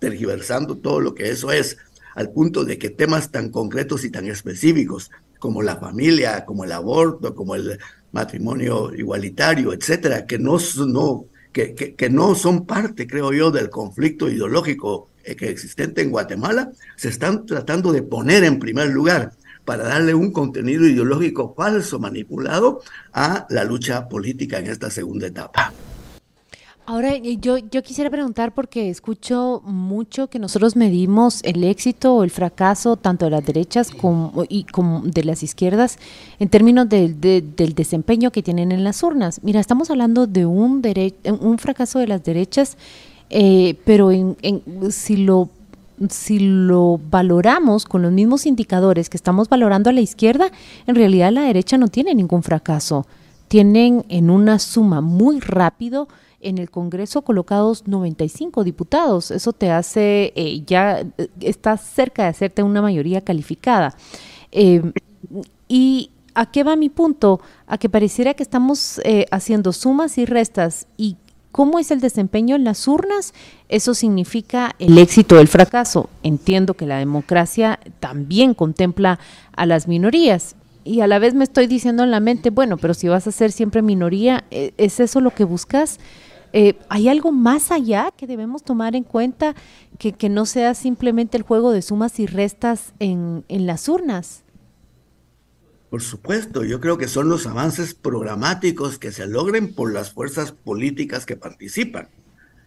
tergiversando 0.00 0.78
todo 0.78 1.00
lo 1.00 1.14
que 1.14 1.30
eso 1.30 1.52
es, 1.52 1.76
al 2.16 2.30
punto 2.30 2.64
de 2.64 2.76
que 2.76 2.90
temas 2.90 3.30
tan 3.30 3.50
concretos 3.50 4.04
y 4.04 4.10
tan 4.10 4.26
específicos 4.26 5.10
como 5.38 5.62
la 5.62 5.76
familia, 5.76 6.44
como 6.44 6.64
el 6.64 6.72
aborto, 6.72 7.34
como 7.34 7.54
el 7.54 7.78
matrimonio 8.10 8.92
igualitario, 8.94 9.72
etcétera, 9.72 10.26
que 10.26 10.38
no, 10.38 10.58
no, 10.88 11.26
que, 11.52 11.74
que, 11.74 12.10
no 12.10 12.34
son 12.34 12.66
parte, 12.66 13.06
creo 13.06 13.32
yo, 13.32 13.52
del 13.52 13.70
conflicto 13.70 14.28
ideológico 14.28 15.10
eh, 15.22 15.36
que 15.36 15.48
existente 15.48 16.02
en 16.02 16.10
Guatemala, 16.10 16.72
se 16.96 17.10
están 17.10 17.46
tratando 17.46 17.92
de 17.92 18.02
poner 18.02 18.42
en 18.42 18.58
primer 18.58 18.88
lugar 18.88 19.32
para 19.64 19.84
darle 19.84 20.14
un 20.14 20.32
contenido 20.32 20.86
ideológico 20.86 21.54
falso, 21.54 22.00
manipulado 22.00 22.80
a 23.12 23.46
la 23.50 23.62
lucha 23.62 24.08
política 24.08 24.58
en 24.58 24.66
esta 24.66 24.90
segunda 24.90 25.28
etapa. 25.28 25.72
Ahora, 26.90 27.18
yo, 27.18 27.58
yo 27.58 27.82
quisiera 27.82 28.08
preguntar 28.08 28.54
porque 28.54 28.88
escucho 28.88 29.60
mucho 29.66 30.28
que 30.28 30.38
nosotros 30.38 30.74
medimos 30.74 31.42
el 31.44 31.62
éxito 31.64 32.14
o 32.14 32.24
el 32.24 32.30
fracaso 32.30 32.96
tanto 32.96 33.26
de 33.26 33.30
las 33.30 33.44
derechas 33.44 33.90
como, 33.90 34.46
y 34.48 34.64
como 34.64 35.02
de 35.02 35.22
las 35.22 35.42
izquierdas 35.42 35.98
en 36.38 36.48
términos 36.48 36.88
del 36.88 37.74
desempeño 37.74 38.30
que 38.30 38.42
tienen 38.42 38.72
en 38.72 38.84
las 38.84 39.02
urnas. 39.02 39.40
Mira, 39.42 39.60
estamos 39.60 39.90
hablando 39.90 40.26
de 40.26 40.46
un, 40.46 40.82
un 41.40 41.58
fracaso 41.58 41.98
de 41.98 42.06
las 42.06 42.24
derechas, 42.24 42.78
eh, 43.28 43.76
pero 43.84 44.10
en, 44.10 44.38
si 44.90 45.18
lo 45.18 45.50
si 46.08 46.38
lo 46.38 46.98
valoramos 47.10 47.84
con 47.84 48.00
los 48.00 48.12
mismos 48.12 48.46
indicadores 48.46 49.10
que 49.10 49.18
estamos 49.18 49.50
valorando 49.50 49.90
a 49.90 49.92
la 49.92 50.00
izquierda, 50.00 50.50
en 50.86 50.94
realidad 50.94 51.32
la 51.32 51.42
derecha 51.42 51.76
no 51.76 51.88
tiene 51.88 52.14
ningún 52.14 52.42
fracaso. 52.42 53.06
Tienen 53.48 54.06
en 54.08 54.30
una 54.30 54.58
suma 54.58 55.02
muy 55.02 55.40
rápido 55.40 56.08
en 56.40 56.58
el 56.58 56.70
Congreso 56.70 57.22
colocados 57.22 57.86
95 57.86 58.64
diputados. 58.64 59.30
Eso 59.30 59.52
te 59.52 59.70
hace, 59.70 60.32
eh, 60.36 60.62
ya 60.66 61.00
eh, 61.00 61.28
estás 61.40 61.82
cerca 61.82 62.22
de 62.22 62.28
hacerte 62.28 62.62
una 62.62 62.82
mayoría 62.82 63.20
calificada. 63.20 63.96
Em, 64.52 64.92
y 65.68 66.10
¿a 66.34 66.50
qué 66.50 66.62
va 66.62 66.76
mi 66.76 66.88
punto? 66.88 67.40
A 67.66 67.78
que 67.78 67.88
pareciera 67.88 68.34
que 68.34 68.42
estamos 68.42 69.00
eh, 69.04 69.26
haciendo 69.30 69.72
sumas 69.72 70.16
y 70.18 70.26
restas 70.26 70.86
y 70.96 71.16
cómo 71.50 71.78
es 71.78 71.90
el 71.90 72.00
desempeño 72.00 72.54
en 72.54 72.62
las 72.62 72.86
urnas, 72.86 73.34
eso 73.68 73.94
significa 73.94 74.76
el 74.78 74.96
éxito 74.98 75.36
o 75.36 75.40
el 75.40 75.48
fracaso. 75.48 76.08
Entiendo 76.22 76.74
que 76.74 76.86
la 76.86 76.98
democracia 76.98 77.80
también 77.98 78.54
contempla 78.54 79.18
a 79.56 79.66
las 79.66 79.88
minorías. 79.88 80.54
Y 80.84 81.00
a 81.00 81.06
la 81.06 81.18
vez 81.18 81.34
me 81.34 81.44
estoy 81.44 81.66
diciendo 81.66 82.04
en 82.04 82.10
la 82.10 82.20
mente, 82.20 82.50
bueno, 82.50 82.76
pero 82.76 82.94
si 82.94 83.08
vas 83.08 83.26
a 83.26 83.32
ser 83.32 83.50
siempre 83.50 83.82
minoría, 83.82 84.44
¿es 84.50 85.00
eso 85.00 85.20
lo 85.20 85.34
que 85.34 85.44
buscas? 85.44 85.98
Eh, 86.52 86.78
¿Hay 86.88 87.08
algo 87.08 87.30
más 87.30 87.70
allá 87.70 88.12
que 88.16 88.26
debemos 88.26 88.62
tomar 88.62 88.96
en 88.96 89.04
cuenta 89.04 89.54
que, 89.98 90.28
no 90.28 90.46
sea 90.46 90.74
simplemente 90.74 91.36
el 91.36 91.42
juego 91.42 91.72
de 91.72 91.82
sumas 91.82 92.18
y 92.20 92.26
restas 92.26 92.92
en, 92.98 93.44
las 93.48 93.88
urnas? 93.88 94.44
Por 95.90 96.02
supuesto, 96.02 96.64
yo 96.64 96.80
creo 96.80 96.98
que 96.98 97.08
son 97.08 97.28
los 97.28 97.46
avances 97.46 97.94
programáticos 97.94 98.98
que 98.98 99.12
se 99.12 99.26
logren 99.26 99.74
por 99.74 99.92
las 99.92 100.12
fuerzas 100.12 100.52
políticas 100.52 101.26
que 101.26 101.36
participan. 101.36 102.08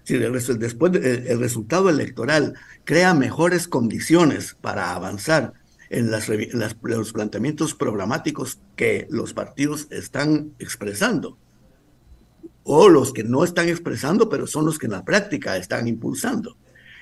Si 0.03 0.17
después 0.17 0.93
el, 0.95 1.39
resultado 1.39 1.89
electoral 1.89 2.55
crea 2.83 3.13
mejores 3.13 3.67
condiciones 3.67 4.55
para 4.59 4.95
avanzar 4.95 5.53
en, 5.89 6.09
las, 6.09 6.27
los 6.29 7.13
planteamientos 7.13 7.75
programáticos 7.75 8.59
que 8.75 9.07
los 9.11 9.33
partidos 9.33 9.87
están 9.91 10.53
expresando, 10.57 11.37
o 12.73 12.87
los 12.87 13.11
que 13.11 13.25
no 13.25 13.43
están 13.43 13.67
expresando, 13.67 14.29
pero 14.29 14.47
son 14.47 14.65
los 14.65 14.79
que 14.79 14.85
en 14.85 14.93
la 14.93 15.03
práctica 15.03 15.57
están 15.57 15.89
impulsando. 15.89 16.55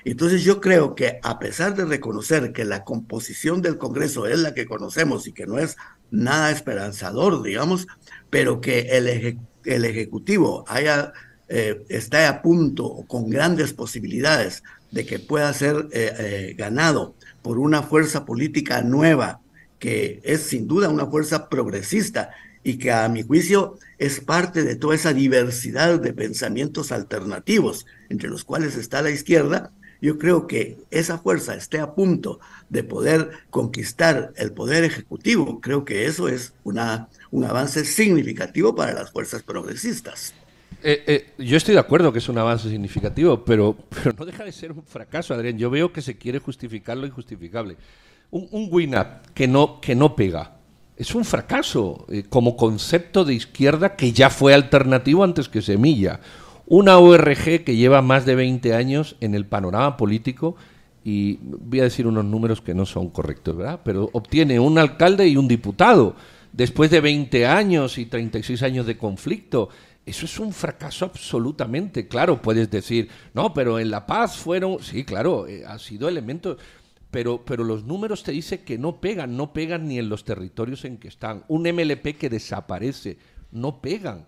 Entonces 0.04 0.42
yo 0.42 0.60
creo 0.60 0.96
que 0.96 1.20
a 1.22 1.38
pesar 1.38 1.76
de 1.76 1.84
reconocer 1.84 2.52
que 2.52 2.64
la 2.64 2.82
composición 2.82 3.62
del 3.62 3.78
Congreso 3.78 4.26
es 4.26 4.40
la 4.40 4.52
que 4.52 4.66
conocemos 4.66 5.28
y 5.28 5.32
que 5.32 5.46
no 5.46 5.58
es 5.58 5.76
nada 6.10 6.50
esperanzador, 6.50 7.44
digamos, 7.44 7.86
pero 8.30 8.60
que 8.60 8.80
el, 8.80 9.38
el 9.64 9.84
Ejecutivo 9.84 10.64
haya, 10.66 11.12
eh, 11.48 11.84
está 11.88 12.28
a 12.28 12.42
punto 12.42 13.04
con 13.06 13.30
grandes 13.30 13.72
posibilidades 13.72 14.64
de 14.90 15.06
que 15.06 15.20
pueda 15.20 15.52
ser 15.52 15.86
eh, 15.92 16.12
eh, 16.18 16.54
ganado 16.58 17.14
por 17.42 17.60
una 17.60 17.84
fuerza 17.84 18.24
política 18.24 18.82
nueva, 18.82 19.40
que 19.78 20.20
es 20.24 20.42
sin 20.42 20.66
duda 20.66 20.88
una 20.88 21.06
fuerza 21.06 21.48
progresista 21.48 22.30
y 22.62 22.78
que 22.78 22.92
a 22.92 23.08
mi 23.08 23.22
juicio 23.22 23.78
es 23.98 24.20
parte 24.20 24.64
de 24.64 24.76
toda 24.76 24.94
esa 24.94 25.12
diversidad 25.12 26.00
de 26.00 26.12
pensamientos 26.12 26.92
alternativos, 26.92 27.86
entre 28.08 28.28
los 28.28 28.44
cuales 28.44 28.76
está 28.76 29.02
la 29.02 29.10
izquierda, 29.10 29.72
yo 30.02 30.18
creo 30.18 30.46
que 30.46 30.78
esa 30.90 31.18
fuerza 31.18 31.54
esté 31.54 31.78
a 31.78 31.94
punto 31.94 32.40
de 32.70 32.84
poder 32.84 33.30
conquistar 33.50 34.32
el 34.36 34.52
poder 34.52 34.84
ejecutivo, 34.84 35.60
creo 35.60 35.84
que 35.84 36.06
eso 36.06 36.28
es 36.28 36.54
una, 36.64 37.08
un 37.30 37.44
avance 37.44 37.84
significativo 37.84 38.74
para 38.74 38.94
las 38.94 39.10
fuerzas 39.10 39.42
progresistas. 39.42 40.34
Eh, 40.82 41.04
eh, 41.06 41.44
yo 41.44 41.58
estoy 41.58 41.74
de 41.74 41.80
acuerdo 41.80 42.10
que 42.12 42.20
es 42.20 42.28
un 42.30 42.38
avance 42.38 42.70
significativo, 42.70 43.44
pero, 43.44 43.76
pero 43.90 44.14
no 44.18 44.24
deja 44.24 44.44
de 44.44 44.52
ser 44.52 44.72
un 44.72 44.82
fracaso, 44.82 45.34
Adrián. 45.34 45.58
Yo 45.58 45.68
veo 45.68 45.92
que 45.92 46.00
se 46.00 46.16
quiere 46.16 46.38
justificar 46.38 46.96
lo 46.96 47.06
injustificable. 47.06 47.76
Un, 48.30 48.48
un 48.50 48.68
win-up 48.70 49.20
que 49.34 49.46
no, 49.46 49.80
que 49.80 49.94
no 49.94 50.16
pega 50.16 50.59
es 51.00 51.14
un 51.14 51.24
fracaso 51.24 52.04
eh, 52.10 52.24
como 52.28 52.58
concepto 52.58 53.24
de 53.24 53.32
izquierda 53.32 53.96
que 53.96 54.12
ya 54.12 54.28
fue 54.28 54.52
alternativo 54.52 55.24
antes 55.24 55.48
que 55.48 55.62
Semilla. 55.62 56.20
Una 56.66 56.98
ORG 56.98 57.64
que 57.64 57.76
lleva 57.76 58.02
más 58.02 58.26
de 58.26 58.34
20 58.34 58.74
años 58.74 59.16
en 59.20 59.34
el 59.34 59.46
panorama 59.46 59.96
político 59.96 60.56
y 61.02 61.38
voy 61.40 61.80
a 61.80 61.84
decir 61.84 62.06
unos 62.06 62.26
números 62.26 62.60
que 62.60 62.74
no 62.74 62.84
son 62.84 63.08
correctos, 63.08 63.56
¿verdad? 63.56 63.80
Pero 63.82 64.10
obtiene 64.12 64.60
un 64.60 64.76
alcalde 64.76 65.26
y 65.26 65.38
un 65.38 65.48
diputado 65.48 66.16
después 66.52 66.90
de 66.90 67.00
20 67.00 67.46
años 67.46 67.96
y 67.96 68.04
36 68.04 68.62
años 68.62 68.84
de 68.84 68.98
conflicto. 68.98 69.70
Eso 70.04 70.26
es 70.26 70.38
un 70.38 70.52
fracaso 70.52 71.06
absolutamente. 71.06 72.08
Claro, 72.08 72.42
puedes 72.42 72.70
decir, 72.70 73.08
no, 73.32 73.54
pero 73.54 73.78
en 73.78 73.90
La 73.90 74.04
Paz 74.04 74.36
fueron, 74.36 74.82
sí, 74.82 75.04
claro, 75.04 75.46
eh, 75.46 75.64
ha 75.66 75.78
sido 75.78 76.10
elemento 76.10 76.58
pero, 77.10 77.44
pero 77.44 77.64
los 77.64 77.84
números 77.84 78.22
te 78.22 78.32
dicen 78.32 78.60
que 78.64 78.78
no 78.78 79.00
pegan, 79.00 79.36
no 79.36 79.52
pegan 79.52 79.88
ni 79.88 79.98
en 79.98 80.08
los 80.08 80.24
territorios 80.24 80.84
en 80.84 80.98
que 80.98 81.08
están. 81.08 81.44
Un 81.48 81.62
MLP 81.62 82.16
que 82.16 82.30
desaparece, 82.30 83.18
no 83.50 83.80
pegan. 83.80 84.26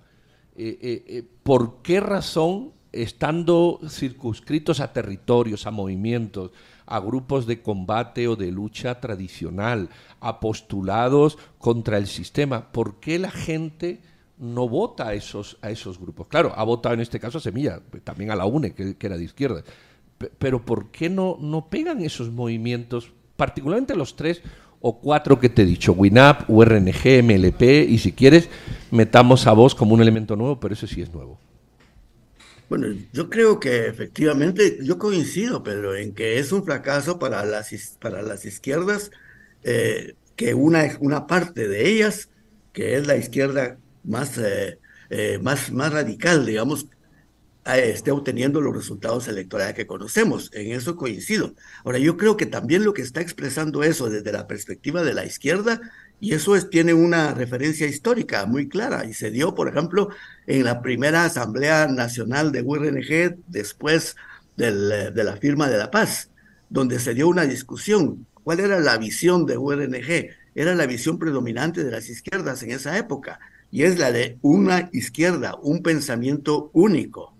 Eh, 0.56 0.78
eh, 0.82 1.04
eh, 1.06 1.24
¿Por 1.42 1.82
qué 1.82 2.00
razón, 2.00 2.72
estando 2.90 3.80
circunscritos 3.88 4.80
a 4.80 4.92
territorios, 4.92 5.66
a 5.66 5.70
movimientos, 5.70 6.50
a 6.86 6.98
grupos 6.98 7.46
de 7.46 7.62
combate 7.62 8.26
o 8.26 8.34
de 8.34 8.50
lucha 8.50 9.00
tradicional, 9.00 9.88
a 10.20 10.40
postulados 10.40 11.38
contra 11.58 11.98
el 11.98 12.08
sistema, 12.08 12.72
por 12.72 12.98
qué 12.98 13.18
la 13.18 13.30
gente 13.30 14.00
no 14.38 14.68
vota 14.68 15.08
a 15.08 15.14
esos, 15.14 15.56
a 15.62 15.70
esos 15.70 16.00
grupos? 16.00 16.26
Claro, 16.26 16.52
ha 16.56 16.64
votado 16.64 16.96
en 16.96 17.00
este 17.00 17.20
caso 17.20 17.38
a 17.38 17.40
Semilla, 17.40 17.80
también 18.02 18.32
a 18.32 18.36
la 18.36 18.44
UNE, 18.44 18.74
que 18.74 18.96
era 19.00 19.16
de 19.16 19.24
izquierda 19.24 19.62
pero 20.38 20.64
¿por 20.64 20.90
qué 20.90 21.08
no, 21.08 21.36
no 21.40 21.68
pegan 21.68 22.02
esos 22.02 22.30
movimientos, 22.30 23.12
particularmente 23.36 23.96
los 23.96 24.16
tres 24.16 24.42
o 24.80 24.98
cuatro 24.98 25.38
que 25.38 25.48
te 25.48 25.62
he 25.62 25.64
dicho, 25.64 25.92
WINAP, 25.92 26.50
URNG, 26.50 27.22
MLP, 27.22 27.62
y 27.88 27.98
si 27.98 28.12
quieres, 28.12 28.48
metamos 28.90 29.46
a 29.46 29.52
vos 29.52 29.74
como 29.74 29.94
un 29.94 30.02
elemento 30.02 30.34
nuevo, 30.34 30.58
pero 30.58 30.74
eso 30.74 30.86
sí 30.86 31.00
es 31.00 31.12
nuevo. 31.12 31.38
Bueno, 32.68 32.88
yo 33.12 33.28
creo 33.28 33.60
que 33.60 33.86
efectivamente, 33.86 34.78
yo 34.82 34.98
coincido, 34.98 35.62
Pedro, 35.62 35.94
en 35.94 36.14
que 36.14 36.38
es 36.38 36.52
un 36.52 36.64
fracaso 36.64 37.18
para 37.18 37.44
las, 37.44 37.70
para 38.00 38.22
las 38.22 38.44
izquierdas, 38.44 39.10
eh, 39.62 40.14
que 40.36 40.54
una, 40.54 40.96
una 41.00 41.26
parte 41.26 41.68
de 41.68 41.88
ellas, 41.88 42.30
que 42.72 42.96
es 42.96 43.06
la 43.06 43.16
izquierda 43.16 43.76
más, 44.02 44.38
eh, 44.38 44.78
eh, 45.10 45.38
más, 45.40 45.70
más 45.70 45.92
radical, 45.92 46.46
digamos, 46.46 46.86
esté 47.64 48.10
obteniendo 48.10 48.60
los 48.60 48.74
resultados 48.74 49.28
electorales 49.28 49.74
que 49.74 49.86
conocemos. 49.86 50.50
En 50.52 50.72
eso 50.72 50.96
coincido. 50.96 51.54
Ahora, 51.84 51.98
yo 51.98 52.16
creo 52.16 52.36
que 52.36 52.46
también 52.46 52.84
lo 52.84 52.92
que 52.92 53.02
está 53.02 53.20
expresando 53.20 53.82
eso 53.82 54.08
desde 54.08 54.32
la 54.32 54.46
perspectiva 54.46 55.02
de 55.02 55.14
la 55.14 55.24
izquierda, 55.24 55.80
y 56.20 56.34
eso 56.34 56.56
es, 56.56 56.70
tiene 56.70 56.94
una 56.94 57.34
referencia 57.34 57.86
histórica 57.86 58.46
muy 58.46 58.68
clara, 58.68 59.04
y 59.04 59.14
se 59.14 59.30
dio, 59.30 59.54
por 59.54 59.68
ejemplo, 59.68 60.08
en 60.46 60.64
la 60.64 60.82
primera 60.82 61.24
Asamblea 61.24 61.86
Nacional 61.86 62.52
de 62.52 62.62
URNG 62.62 63.36
después 63.46 64.16
del, 64.56 65.14
de 65.14 65.24
la 65.24 65.36
firma 65.36 65.68
de 65.68 65.78
la 65.78 65.90
paz, 65.90 66.30
donde 66.68 66.98
se 66.98 67.14
dio 67.14 67.28
una 67.28 67.44
discusión. 67.44 68.26
¿Cuál 68.44 68.60
era 68.60 68.80
la 68.80 68.98
visión 68.98 69.46
de 69.46 69.56
URNG? 69.56 70.30
Era 70.54 70.74
la 70.74 70.86
visión 70.86 71.18
predominante 71.18 71.84
de 71.84 71.90
las 71.90 72.08
izquierdas 72.08 72.62
en 72.62 72.72
esa 72.72 72.98
época, 72.98 73.38
y 73.70 73.84
es 73.84 73.98
la 73.98 74.12
de 74.12 74.38
una 74.42 74.90
izquierda, 74.92 75.56
un 75.62 75.82
pensamiento 75.82 76.70
único 76.74 77.31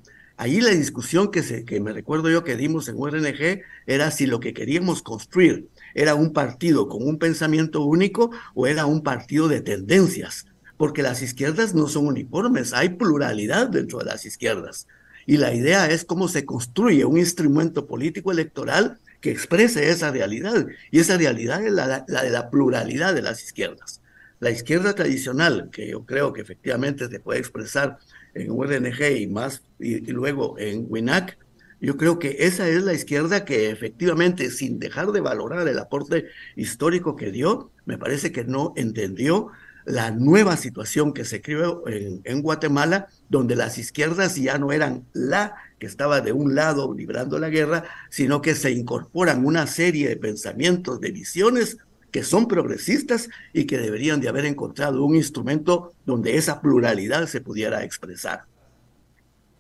Ahí 0.43 0.61
la 0.61 0.71
discusión 0.71 1.31
que, 1.31 1.41
se, 1.45 1.65
que 1.65 1.79
me 1.79 1.93
recuerdo 1.93 2.29
yo 2.29 2.43
que 2.43 2.57
dimos 2.57 2.89
en 2.89 2.97
URNG 2.99 3.63
era 3.87 4.11
si 4.11 4.27
lo 4.27 4.41
que 4.41 4.53
queríamos 4.53 5.01
construir 5.01 5.69
era 5.95 6.17
un 6.17 6.33
partido 6.33 6.89
con 6.89 7.07
un 7.07 7.17
pensamiento 7.17 7.85
único 7.85 8.33
o 8.53 8.67
era 8.67 8.85
un 8.85 9.05
partido 9.05 9.47
de 9.47 9.61
tendencias, 9.61 10.47
porque 10.77 11.05
las 11.05 11.23
izquierdas 11.23 11.77
no 11.77 11.87
son 11.87 12.09
uniformes, 12.09 12.73
hay 12.73 12.89
pluralidad 12.89 13.69
dentro 13.69 14.01
de 14.01 14.07
las 14.07 14.27
izquierdas. 14.27 14.89
Y 15.27 15.37
la 15.37 15.55
idea 15.55 15.89
es 15.89 16.05
cómo 16.05 16.27
se 16.27 16.45
construye 16.45 17.05
un 17.05 17.19
instrumento 17.19 17.87
político 17.87 18.33
electoral 18.33 18.99
que 19.21 19.31
exprese 19.31 19.91
esa 19.91 20.11
realidad. 20.11 20.67
Y 20.91 20.99
esa 20.99 21.17
realidad 21.19 21.65
es 21.65 21.73
la, 21.73 22.05
la 22.09 22.25
de 22.25 22.31
la 22.31 22.51
pluralidad 22.51 23.15
de 23.15 23.23
las 23.23 23.45
izquierdas. 23.45 24.01
La 24.41 24.51
izquierda 24.51 24.93
tradicional, 24.97 25.71
que 25.71 25.89
yo 25.89 26.05
creo 26.05 26.33
que 26.33 26.41
efectivamente 26.41 27.09
se 27.09 27.21
puede 27.21 27.39
expresar 27.39 28.01
en 28.35 28.51
URNG 28.51 29.17
y 29.19 29.27
más, 29.27 29.63
y, 29.79 30.01
luego 30.13 30.59
en 30.59 30.87
WINAC, 30.89 31.39
yo 31.81 31.97
creo 31.97 32.19
que 32.19 32.37
esa 32.41 32.69
es 32.69 32.85
la 32.85 32.95
izquierda 32.95 33.45
que 33.45 33.71
efectivamente, 33.71 34.51
sin 34.51 34.79
dejar 34.79 35.11
de 35.11 35.21
valorar 35.21 35.67
el 35.67 35.79
aporte 35.79 36.27
histórico 36.55 37.17
que 37.17 37.33
dio, 37.33 37.71
me 37.85 37.99
parece 37.99 38.31
que 38.31 38.45
no 38.45 38.73
entendió 38.77 39.49
la 39.85 40.13
nueva 40.13 40.57
situación 40.57 41.13
que 41.13 41.25
se 41.25 41.43
creó 41.43 41.89
en, 41.89 42.21
en, 42.23 42.41
Guatemala, 42.41 43.09
donde 43.29 43.57
las 43.57 43.79
izquierdas 43.79 44.37
ya 44.37 44.59
no 44.59 44.71
eran 44.71 45.07
la 45.13 45.57
que 45.81 45.87
estaba 45.87 46.21
de 46.21 46.31
un 46.31 46.55
lado 46.55 46.95
librando 46.95 47.41
la 47.41 47.49
guerra, 47.49 47.83
sino 48.09 48.43
que 48.43 48.55
se 48.55 48.71
incorporan 48.71 49.45
una 49.45 49.67
serie 49.67 50.09
de 50.09 50.17
pensamientos, 50.17 51.01
de 51.01 51.11
visiones 51.11 51.79
que 52.13 52.23
son 52.23 52.47
progresistas 52.47 53.29
y 53.53 53.65
que 53.65 53.79
deberían 53.79 54.21
de 54.21 54.29
haber 54.29 54.45
encontrado 54.45 55.05
un 55.05 55.17
instrumento 55.17 55.93
donde 56.05 56.37
esa 56.37 56.61
pluralidad 56.61 57.27
se 57.27 57.41
pudiera 57.41 57.83
expresar. 57.83 58.43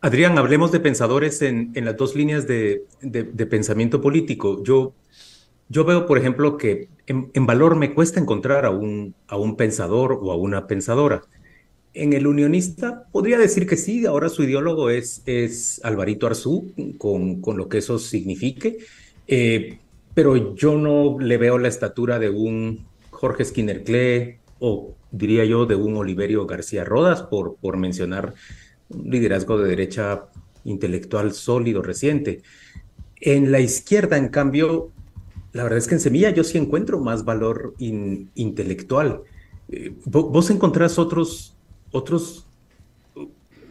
Adrián, 0.02 0.36
hablemos 0.36 0.70
de 0.70 0.80
pensadores 0.80 1.40
en, 1.42 1.70
en 1.74 1.84
las 1.86 1.96
dos 1.96 2.14
líneas 2.14 2.46
de, 2.46 2.84
de, 3.00 3.46
pensamiento 3.46 4.00
político. 4.00 4.62
Yo, 4.62 4.92
yo 5.68 5.84
veo, 5.84 6.06
por 6.06 6.18
ejemplo, 6.18 6.58
que 6.58 6.88
en, 7.06 7.30
en, 7.32 7.46
valor 7.46 7.76
me 7.76 7.94
cuesta 7.94 8.20
encontrar 8.20 8.66
a 8.66 8.70
un, 8.70 9.14
a 9.28 9.36
un 9.36 9.56
pensador 9.56 10.18
o 10.20 10.32
a 10.32 10.36
una 10.36 10.66
pensadora. 10.66 11.22
En 11.94 12.12
el 12.14 12.26
unionista 12.26 13.04
podría 13.12 13.38
decir 13.38 13.66
que 13.66 13.76
sí, 13.76 14.04
ahora 14.04 14.28
su 14.28 14.42
ideólogo 14.42 14.90
es, 14.90 15.22
es 15.24 15.80
Alvarito 15.84 16.26
Arzú, 16.26 16.72
con, 16.98 17.40
con 17.40 17.56
lo 17.56 17.68
que 17.68 17.78
eso 17.78 17.98
signifique. 18.00 18.78
Eh, 19.28 19.78
pero 20.14 20.54
yo 20.54 20.76
no 20.76 21.18
le 21.18 21.36
veo 21.38 21.58
la 21.58 21.68
estatura 21.68 22.18
de 22.18 22.30
un 22.30 22.86
Jorge 23.10 23.44
Skinner 23.44 23.84
Klee 23.84 24.38
o 24.58 24.94
diría 25.10 25.44
yo 25.44 25.66
de 25.66 25.74
un 25.74 25.96
Oliverio 25.96 26.46
García 26.46 26.84
Rodas, 26.84 27.22
por, 27.22 27.56
por 27.56 27.76
mencionar 27.76 28.34
un 28.88 29.10
liderazgo 29.10 29.58
de 29.58 29.68
derecha 29.68 30.24
intelectual 30.64 31.32
sólido 31.32 31.82
reciente. 31.82 32.42
En 33.20 33.52
la 33.52 33.60
izquierda, 33.60 34.16
en 34.16 34.28
cambio, 34.28 34.90
la 35.52 35.64
verdad 35.64 35.78
es 35.78 35.86
que 35.86 35.94
en 35.94 36.00
Semilla 36.00 36.30
yo 36.30 36.44
sí 36.44 36.58
encuentro 36.58 37.00
más 37.00 37.24
valor 37.24 37.74
intelectual. 37.78 39.22
Eh, 39.68 39.94
vos 40.04 40.50
encontrás 40.50 40.98
otros, 40.98 41.56
otros, 41.90 42.46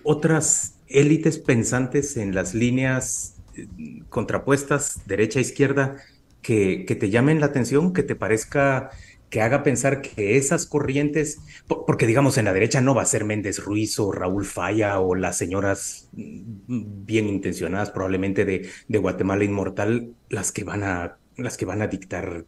otras 0.04 0.76
élites 0.88 1.40
pensantes 1.40 2.18
en 2.18 2.36
las 2.36 2.54
líneas 2.54 3.36
eh, 3.56 3.68
contrapuestas 4.10 5.02
derecha-izquierda 5.08 5.98
que, 6.42 6.86
te 7.00 7.10
llamen 7.10 7.40
la 7.40 7.48
atención, 7.48 7.94
que 7.94 8.04
te 8.04 8.16
parezca, 8.16 8.92
que 9.30 9.42
haga 9.42 9.64
pensar 9.64 10.02
que 10.02 10.38
esas 10.38 10.66
corrientes, 10.66 11.40
porque 11.68 12.08
digamos 12.08 12.38
en 12.38 12.46
la 12.46 12.54
derecha 12.54 12.82
no 12.82 12.96
va 12.96 13.04
a 13.04 13.06
ser 13.06 13.26
Méndez 13.26 13.60
Ruiz 13.60 13.98
o 14.00 14.12
Raúl 14.12 14.46
Falla 14.46 15.00
o 15.00 15.16
las 15.16 15.38
señoras 15.38 16.10
mm, 16.14 17.06
bien 17.06 17.28
intencionadas 17.28 17.92
probablemente 17.92 18.46
de, 18.46 18.70
de 18.88 18.98
Guatemala 18.98 19.44
Inmortal 19.44 20.14
las 20.30 20.52
que 20.52 20.64
van 20.64 20.84
a 20.84 21.18
las 21.38 21.58
que 21.58 21.66
van 21.66 21.82
a 21.82 21.88
dictar 21.88 22.46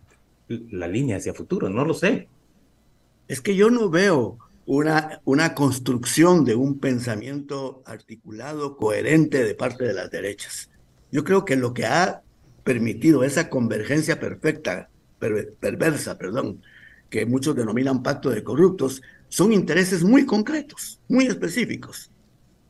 la 0.47 0.87
línea 0.87 1.17
hacia 1.17 1.33
futuro, 1.33 1.69
no 1.69 1.85
lo 1.85 1.93
sé. 1.93 2.27
Es 3.27 3.41
que 3.41 3.55
yo 3.55 3.69
no 3.69 3.89
veo 3.89 4.37
una, 4.65 5.21
una 5.23 5.55
construcción 5.55 6.45
de 6.45 6.55
un 6.55 6.79
pensamiento 6.79 7.81
articulado, 7.85 8.77
coherente 8.77 9.43
de 9.43 9.55
parte 9.55 9.85
de 9.85 9.93
las 9.93 10.11
derechas. 10.11 10.69
Yo 11.11 11.23
creo 11.23 11.45
que 11.45 11.55
lo 11.55 11.73
que 11.73 11.85
ha 11.85 12.22
permitido 12.63 13.23
esa 13.23 13.49
convergencia 13.49 14.19
perfecta, 14.19 14.89
perversa, 15.59 16.17
perdón, 16.17 16.61
que 17.09 17.25
muchos 17.25 17.55
denominan 17.55 18.03
pacto 18.03 18.29
de 18.29 18.43
corruptos, 18.43 19.01
son 19.29 19.53
intereses 19.53 20.03
muy 20.03 20.25
concretos, 20.25 20.99
muy 21.07 21.25
específicos, 21.27 22.11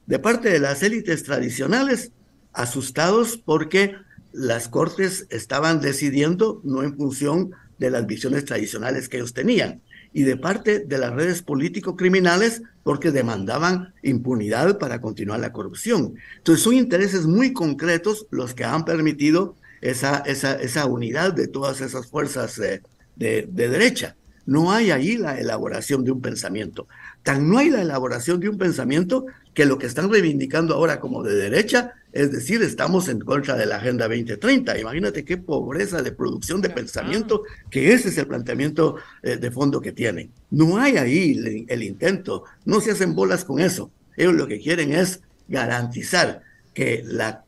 de 0.05 0.19
parte 0.19 0.49
de 0.49 0.59
las 0.59 0.83
élites 0.83 1.23
tradicionales, 1.23 2.11
asustados 2.51 3.37
porque 3.37 3.95
las 4.31 4.67
cortes 4.67 5.27
estaban 5.29 5.81
decidiendo 5.81 6.61
no 6.63 6.83
en 6.83 6.95
función 6.95 7.51
de 7.79 7.89
las 7.89 8.05
visiones 8.05 8.45
tradicionales 8.45 9.09
que 9.09 9.17
ellos 9.17 9.33
tenían, 9.33 9.81
y 10.13 10.23
de 10.23 10.37
parte 10.37 10.79
de 10.79 10.97
las 10.97 11.13
redes 11.13 11.41
político-criminales 11.41 12.61
porque 12.83 13.11
demandaban 13.11 13.93
impunidad 14.03 14.77
para 14.77 15.01
continuar 15.01 15.39
la 15.39 15.51
corrupción. 15.51 16.15
Entonces 16.37 16.63
son 16.63 16.75
intereses 16.75 17.25
muy 17.25 17.51
concretos 17.51 18.27
los 18.29 18.53
que 18.53 18.63
han 18.63 18.85
permitido 18.85 19.55
esa, 19.83 20.23
esa, 20.25 20.55
esa 20.55 20.85
unidad 20.85 21.33
de 21.33 21.47
todas 21.47 21.81
esas 21.81 22.07
fuerzas 22.07 22.55
de, 22.57 22.81
de 23.15 23.69
derecha. 23.69 24.15
No 24.45 24.71
hay 24.71 24.91
ahí 24.91 25.17
la 25.17 25.39
elaboración 25.39 26.03
de 26.03 26.11
un 26.11 26.21
pensamiento. 26.21 26.87
Tan 27.23 27.49
no 27.49 27.59
hay 27.59 27.69
la 27.69 27.81
elaboración 27.81 28.39
de 28.39 28.49
un 28.49 28.57
pensamiento 28.57 29.25
que 29.53 29.65
lo 29.65 29.77
que 29.77 29.85
están 29.85 30.11
reivindicando 30.11 30.73
ahora 30.73 30.99
como 30.99 31.23
de 31.23 31.35
derecha, 31.35 31.93
es 32.11 32.31
decir, 32.31 32.61
estamos 32.61 33.07
en 33.07 33.19
contra 33.19 33.55
de 33.55 33.65
la 33.65 33.77
Agenda 33.77 34.07
2030. 34.07 34.77
Imagínate 34.79 35.23
qué 35.23 35.37
pobreza 35.37 36.01
de 36.01 36.11
producción 36.11 36.61
de 36.61 36.69
pensamiento, 36.69 37.43
que 37.69 37.93
ese 37.93 38.09
es 38.09 38.17
el 38.17 38.27
planteamiento 38.27 38.97
eh, 39.21 39.37
de 39.37 39.51
fondo 39.51 39.79
que 39.79 39.91
tienen. 39.91 40.31
No 40.51 40.77
hay 40.77 40.97
ahí 40.97 41.65
el, 41.67 41.83
intento, 41.83 42.43
no 42.65 42.81
se 42.81 42.91
hacen 42.91 43.15
bolas 43.15 43.45
con 43.45 43.59
eso. 43.59 43.91
Ellos 44.17 44.33
lo 44.33 44.47
que 44.47 44.59
quieren 44.59 44.91
es 44.91 45.21
garantizar 45.47 46.41
que 46.73 47.03
la, 47.05 47.43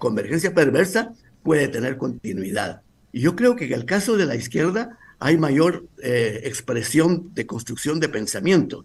convergencia 0.00 0.52
perversa 0.52 1.12
puede 1.42 1.68
tener 1.68 1.96
continuidad. 1.96 2.82
Y 3.12 3.20
yo 3.20 3.36
creo 3.36 3.56
que 3.56 3.66
en 3.66 3.72
el 3.72 3.84
caso 3.84 4.16
de 4.16 4.26
la 4.26 4.36
izquierda 4.36 4.98
hay 5.18 5.36
mayor 5.36 5.86
eh, 6.02 6.42
expresión 6.44 7.34
de 7.34 7.46
construcción 7.46 8.00
de 8.00 8.08
pensamiento 8.08 8.84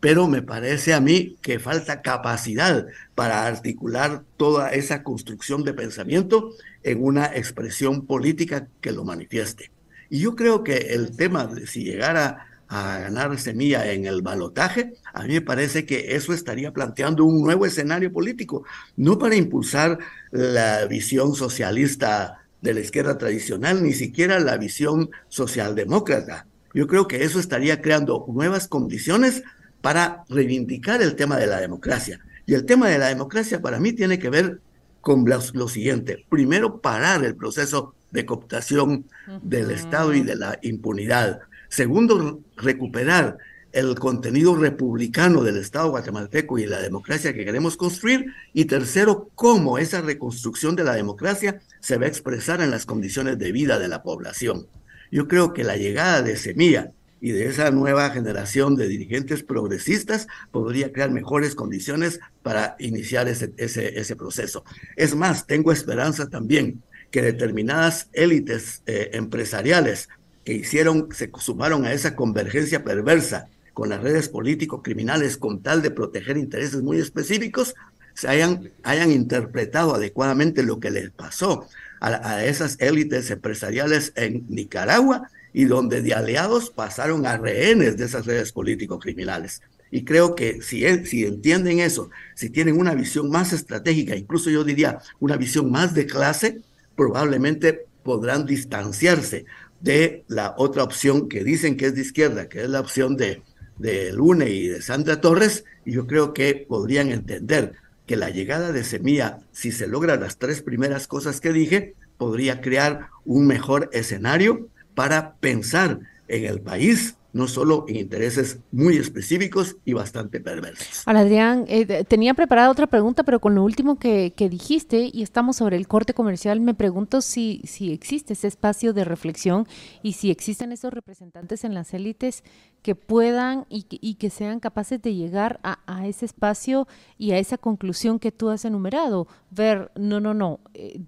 pero 0.00 0.28
me 0.28 0.42
parece 0.42 0.94
a 0.94 1.00
mí 1.00 1.36
que 1.42 1.58
falta 1.58 2.02
capacidad 2.02 2.86
para 3.14 3.46
articular 3.46 4.22
toda 4.36 4.70
esa 4.70 5.02
construcción 5.02 5.64
de 5.64 5.74
pensamiento 5.74 6.52
en 6.82 7.02
una 7.02 7.26
expresión 7.26 8.06
política 8.06 8.68
que 8.80 8.92
lo 8.92 9.04
manifieste. 9.04 9.70
Y 10.10 10.20
yo 10.20 10.36
creo 10.36 10.62
que 10.62 10.76
el 10.76 11.16
tema 11.16 11.46
de 11.46 11.66
si 11.66 11.82
llegara 11.82 12.46
a 12.68 12.98
ganar 12.98 13.38
semilla 13.38 13.92
en 13.92 14.06
el 14.06 14.22
balotaje, 14.22 14.94
a 15.12 15.22
mí 15.22 15.34
me 15.34 15.40
parece 15.40 15.86
que 15.86 16.16
eso 16.16 16.32
estaría 16.32 16.72
planteando 16.72 17.24
un 17.24 17.42
nuevo 17.42 17.66
escenario 17.66 18.12
político, 18.12 18.64
no 18.96 19.18
para 19.18 19.36
impulsar 19.36 19.98
la 20.30 20.84
visión 20.86 21.34
socialista 21.34 22.42
de 22.60 22.74
la 22.74 22.80
izquierda 22.80 23.16
tradicional, 23.18 23.82
ni 23.82 23.92
siquiera 23.92 24.40
la 24.40 24.56
visión 24.56 25.10
socialdemócrata. 25.28 26.46
Yo 26.74 26.86
creo 26.86 27.06
que 27.06 27.24
eso 27.24 27.40
estaría 27.40 27.80
creando 27.80 28.26
nuevas 28.28 28.68
condiciones 28.68 29.42
para 29.80 30.24
reivindicar 30.28 31.00
el 31.00 31.14
tema 31.14 31.36
de 31.36 31.46
la 31.46 31.60
democracia. 31.60 32.20
Y 32.44 32.54
el 32.54 32.64
tema 32.64 32.88
de 32.88 32.98
la 32.98 33.08
democracia 33.08 33.62
para 33.62 33.78
mí 33.78 33.92
tiene 33.92 34.18
que 34.18 34.30
ver 34.30 34.60
con 35.00 35.24
lo, 35.24 35.68
siguiente. 35.68 36.24
Primero, 36.28 36.80
parar 36.80 37.24
el 37.24 37.36
proceso 37.36 37.94
de 38.10 38.26
cooptación 38.26 39.04
del 39.42 39.70
Estado 39.70 40.12
y 40.14 40.22
de 40.22 40.34
la 40.34 40.58
impunidad. 40.62 41.40
Segundo, 41.68 42.40
recuperar 42.56 43.38
el 43.72 43.94
contenido 43.98 44.56
republicano 44.56 45.42
del 45.42 45.58
Estado 45.58 45.90
guatemalteco 45.90 46.58
y 46.58 46.66
la 46.66 46.80
democracia 46.80 47.34
que 47.34 47.44
queremos 47.44 47.76
construir. 47.76 48.26
Y 48.54 48.64
tercero, 48.64 49.30
cómo 49.34 49.76
esa 49.76 50.00
reconstrucción 50.00 50.76
de 50.76 50.84
la 50.84 50.94
democracia 50.94 51.60
se 51.80 51.98
va 51.98 52.06
a 52.06 52.08
expresar 52.08 52.62
en 52.62 52.70
las 52.70 52.86
condiciones 52.86 53.38
de 53.38 53.52
vida 53.52 53.78
de 53.78 53.88
la 53.88 54.02
población. 54.02 54.66
Yo 55.10 55.28
creo 55.28 55.52
que 55.52 55.62
la 55.62 55.76
llegada 55.76 56.22
de 56.22 56.36
Semilla 56.36 56.92
y 57.20 57.32
de 57.32 57.46
esa 57.48 57.70
nueva 57.70 58.10
generación 58.10 58.76
de 58.76 58.88
dirigentes 58.88 59.42
progresistas 59.42 60.26
podría 60.50 60.92
crear 60.92 61.10
mejores 61.10 61.54
condiciones 61.54 62.20
para 62.42 62.76
iniciar 62.78 63.28
ese, 63.28 63.52
ese, 63.56 64.16
proceso. 64.16 64.64
Es 64.96 65.14
más, 65.14 65.46
tengo 65.46 65.72
esperanza 65.72 66.28
también 66.28 66.82
que 67.10 67.22
determinadas 67.22 68.08
élites 68.12 68.82
eh, 68.86 69.10
empresariales 69.14 70.08
que 70.46 70.54
hicieron, 70.54 71.08
se 71.12 71.28
sumaron 71.40 71.84
a 71.84 71.92
esa 71.92 72.14
convergencia 72.14 72.84
perversa 72.84 73.48
con 73.74 73.88
las 73.88 74.00
redes 74.00 74.28
político-criminales 74.28 75.36
con 75.36 75.60
tal 75.60 75.82
de 75.82 75.90
proteger 75.90 76.38
intereses 76.38 76.82
muy 76.82 76.98
específicos, 76.98 77.74
se 78.14 78.28
hayan, 78.28 78.70
hayan 78.84 79.10
interpretado 79.10 79.96
adecuadamente 79.96 80.62
lo 80.62 80.78
que 80.78 80.92
les 80.92 81.10
pasó 81.10 81.66
a, 82.00 82.36
a 82.36 82.44
esas 82.44 82.80
élites 82.80 83.28
empresariales 83.30 84.12
en 84.14 84.46
Nicaragua 84.48 85.28
y 85.52 85.64
donde 85.64 86.00
de 86.00 86.14
aliados 86.14 86.70
pasaron 86.70 87.26
a 87.26 87.36
rehenes 87.36 87.96
de 87.96 88.04
esas 88.04 88.24
redes 88.24 88.52
político-criminales. 88.52 89.62
Y 89.90 90.04
creo 90.04 90.36
que 90.36 90.62
si, 90.62 90.84
si 91.06 91.24
entienden 91.24 91.80
eso, 91.80 92.08
si 92.36 92.50
tienen 92.50 92.78
una 92.78 92.94
visión 92.94 93.30
más 93.30 93.52
estratégica, 93.52 94.14
incluso 94.14 94.48
yo 94.48 94.62
diría 94.62 95.00
una 95.18 95.36
visión 95.36 95.72
más 95.72 95.92
de 95.92 96.06
clase, 96.06 96.60
probablemente 96.94 97.86
podrán 98.06 98.46
distanciarse 98.46 99.46
de 99.80 100.24
la 100.28 100.54
otra 100.56 100.84
opción 100.84 101.28
que 101.28 101.42
dicen 101.42 101.76
que 101.76 101.86
es 101.86 101.96
de 101.96 102.02
izquierda, 102.02 102.48
que 102.48 102.62
es 102.62 102.70
la 102.70 102.78
opción 102.78 103.16
de, 103.16 103.42
de 103.78 104.12
Lune 104.12 104.48
y 104.48 104.68
de 104.68 104.80
Sandra 104.80 105.20
Torres, 105.20 105.64
y 105.84 105.92
yo 105.92 106.06
creo 106.06 106.32
que 106.32 106.64
podrían 106.68 107.10
entender 107.10 107.72
que 108.06 108.14
la 108.14 108.30
llegada 108.30 108.70
de 108.70 108.84
Semilla, 108.84 109.40
si 109.50 109.72
se 109.72 109.88
logran 109.88 110.20
las 110.20 110.38
tres 110.38 110.62
primeras 110.62 111.08
cosas 111.08 111.40
que 111.40 111.52
dije, 111.52 111.94
podría 112.16 112.60
crear 112.60 113.08
un 113.24 113.48
mejor 113.48 113.90
escenario 113.92 114.68
para 114.94 115.34
pensar 115.34 115.98
en 116.28 116.44
el 116.44 116.60
país, 116.60 117.16
no 117.36 117.48
solo 117.48 117.84
en 117.86 117.96
intereses 117.96 118.60
muy 118.72 118.96
específicos 118.96 119.76
y 119.84 119.92
bastante 119.92 120.40
perversos. 120.40 121.02
Hola 121.06 121.20
Adrián, 121.20 121.66
eh, 121.68 122.04
tenía 122.04 122.32
preparada 122.32 122.70
otra 122.70 122.86
pregunta, 122.86 123.24
pero 123.24 123.40
con 123.40 123.54
lo 123.54 123.62
último 123.62 123.98
que, 123.98 124.32
dijiste, 124.50 125.10
y 125.12 125.22
estamos 125.22 125.56
sobre 125.56 125.76
el 125.76 125.86
corte 125.86 126.14
comercial, 126.14 126.60
me 126.60 126.72
pregunto 126.72 127.20
si, 127.20 127.60
existe 127.92 128.32
ese 128.32 128.48
espacio 128.48 128.94
de 128.94 129.04
reflexión 129.04 129.66
y 130.02 130.14
si 130.14 130.30
existen 130.30 130.72
esos 130.72 130.92
representantes 130.94 131.64
en 131.64 131.74
las 131.74 131.92
élites 131.92 132.42
que 132.82 132.94
puedan 132.94 133.66
y 133.68 134.14
que, 134.14 134.30
sean 134.30 134.58
capaces 134.58 135.00
de 135.02 135.14
llegar 135.14 135.60
a, 135.62 135.80
a, 135.86 136.06
ese 136.06 136.24
espacio 136.24 136.88
y 137.18 137.32
a 137.32 137.38
esa 137.38 137.58
conclusión 137.58 138.18
que 138.18 138.32
tú 138.32 138.48
has 138.48 138.64
enumerado. 138.64 139.28
Ver, 139.50 139.92
no, 139.94 140.20
no, 140.20 140.32
no. 140.32 140.60
Eh, 140.72 141.00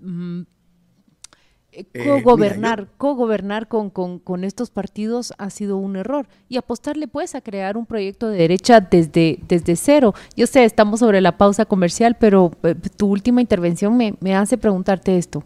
mm, 0.00 0.42
eh, 1.72 1.86
eh, 1.94 2.04
cogobernar, 2.04 2.88
cogobernar 2.96 3.68
con, 3.68 3.90
con, 3.90 4.18
con, 4.18 4.42
estos 4.42 4.70
partidos 4.70 5.32
ha 5.38 5.50
sido 5.50 5.76
un 5.76 5.94
error 5.96 6.26
y 6.48 6.56
apostarle 6.56 7.06
pues 7.06 7.36
a 7.36 7.40
crear 7.40 7.76
un 7.76 7.86
proyecto 7.86 8.28
de 8.28 8.38
derecha 8.38 8.80
desde, 8.80 9.38
desde 9.46 9.76
cero. 9.76 10.12
Yo 10.36 10.48
sé, 10.48 10.64
estamos 10.64 11.00
sobre 11.00 11.20
la 11.20 11.38
pausa 11.38 11.64
comercial, 11.66 12.16
pero 12.18 12.50
eh, 12.64 12.74
tu 12.96 13.06
última 13.06 13.40
intervención 13.40 13.96
me, 13.96 14.14
me, 14.20 14.34
hace 14.34 14.58
preguntarte 14.58 15.16
esto. 15.16 15.44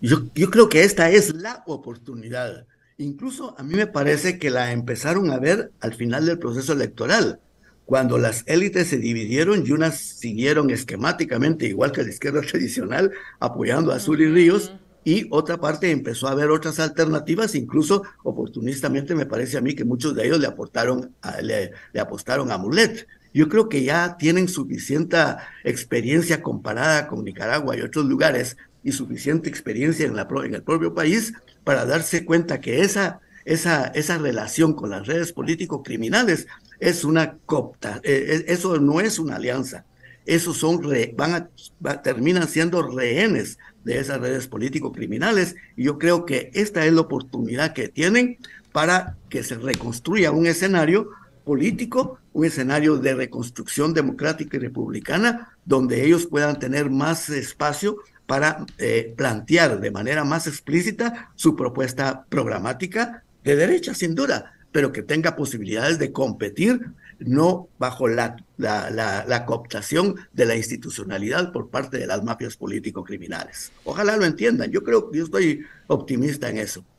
Yo, 0.00 0.18
yo 0.34 0.50
creo 0.50 0.68
que 0.68 0.84
esta 0.84 1.10
es 1.10 1.34
la 1.34 1.64
oportunidad. 1.66 2.66
Incluso 2.96 3.58
a 3.58 3.64
mí 3.64 3.74
me 3.74 3.88
parece 3.88 4.38
que 4.38 4.50
la 4.50 4.70
empezaron 4.70 5.30
a 5.32 5.38
ver 5.38 5.72
al 5.80 5.94
final 5.94 6.26
del 6.26 6.38
proceso 6.38 6.72
electoral 6.72 7.40
cuando 7.86 8.18
las 8.18 8.42
élites 8.46 8.88
se 8.88 8.98
dividieron 8.98 9.64
y 9.64 9.70
unas 9.70 9.96
siguieron 9.96 10.70
esquemáticamente, 10.70 11.66
igual 11.66 11.92
que 11.92 12.02
la 12.02 12.10
izquierda 12.10 12.40
tradicional, 12.46 13.12
apoyando 13.40 13.92
a 13.92 13.96
Azul 13.96 14.20
y 14.20 14.26
Ríos, 14.26 14.72
y 15.04 15.28
otra 15.30 15.56
parte 15.58 15.92
empezó 15.92 16.26
a 16.26 16.34
ver 16.34 16.50
otras 16.50 16.80
alternativas, 16.80 17.54
incluso 17.54 18.02
oportunistamente 18.24 19.14
me 19.14 19.24
parece 19.24 19.56
a 19.56 19.60
mí 19.60 19.72
que 19.76 19.84
muchos 19.84 20.16
de 20.16 20.26
ellos 20.26 20.40
le 20.40 20.48
aportaron, 20.48 21.14
le, 21.42 21.70
apostaron 22.00 22.50
a 22.50 22.58
Mulet. 22.58 23.06
Yo 23.32 23.48
creo 23.48 23.68
que 23.68 23.84
ya 23.84 24.16
tienen 24.16 24.48
suficiente 24.48 25.16
experiencia 25.62 26.42
comparada 26.42 27.06
con 27.06 27.24
Nicaragua 27.24 27.76
y 27.76 27.82
otros 27.82 28.06
lugares 28.06 28.56
y 28.82 28.90
suficiente 28.90 29.48
experiencia 29.48 30.06
en, 30.06 30.16
la, 30.16 30.26
en 30.44 30.54
el 30.56 30.64
propio 30.64 30.92
país 30.92 31.34
para 31.62 31.86
darse 31.86 32.24
cuenta 32.24 32.60
que 32.60 32.80
esa, 32.80 33.20
esa, 33.44 33.86
esa 33.86 34.18
relación 34.18 34.74
con 34.74 34.90
las 34.90 35.06
redes 35.06 35.32
político-criminales 35.32 36.48
es 36.78 37.04
una 37.04 37.38
copta, 37.46 38.00
eh, 38.02 38.26
eh, 38.28 38.44
eso 38.48 38.78
no 38.78 39.00
es 39.00 39.18
una 39.18 39.36
alianza, 39.36 39.84
esos 40.26 40.56
son 40.56 40.82
van 41.16 41.34
a, 41.34 42.02
terminan 42.02 42.48
siendo 42.48 42.82
rehenes 42.82 43.58
de 43.84 43.98
esas 43.98 44.20
redes 44.20 44.48
político-criminales 44.48 45.54
y 45.76 45.84
yo 45.84 45.98
creo 45.98 46.26
que 46.26 46.50
esta 46.52 46.84
es 46.84 46.92
la 46.92 47.02
oportunidad 47.02 47.72
que 47.72 47.88
tienen 47.88 48.38
para 48.72 49.16
que 49.28 49.44
se 49.44 49.54
reconstruya 49.54 50.32
un 50.32 50.46
escenario 50.46 51.10
político, 51.44 52.18
un 52.32 52.44
escenario 52.44 52.96
de 52.96 53.14
reconstrucción 53.14 53.94
democrática 53.94 54.56
y 54.56 54.60
republicana, 54.60 55.56
donde 55.64 56.04
ellos 56.04 56.26
puedan 56.26 56.58
tener 56.58 56.90
más 56.90 57.30
espacio 57.30 57.98
para 58.26 58.66
eh, 58.78 59.14
plantear 59.16 59.78
de 59.80 59.92
manera 59.92 60.24
más 60.24 60.48
explícita 60.48 61.30
su 61.36 61.54
propuesta 61.54 62.26
programática 62.28 63.22
de 63.44 63.54
derecha, 63.54 63.94
sin 63.94 64.16
duda, 64.16 64.55
pero 64.76 64.92
que 64.92 65.02
tenga 65.02 65.36
posibilidades 65.36 65.98
de 65.98 66.12
competir, 66.12 66.82
no 67.18 67.70
bajo 67.78 68.08
la, 68.08 68.36
la, 68.58 68.90
la, 68.90 69.46
cooptación 69.46 70.16
de 70.34 70.44
la 70.44 70.54
institucionalidad 70.54 71.50
por 71.50 71.70
parte 71.70 71.96
de 71.96 72.06
las 72.06 72.22
mafias 72.22 72.58
político-criminales. 72.58 73.72
Ojalá 73.84 74.18
lo 74.18 74.26
entiendan. 74.26 74.70
Yo 74.70 74.84
creo 74.84 75.10
que 75.10 75.16
yo 75.16 75.24
estoy 75.24 75.62
optimista 75.86 76.50
en 76.50 76.58
eso. 76.58 76.84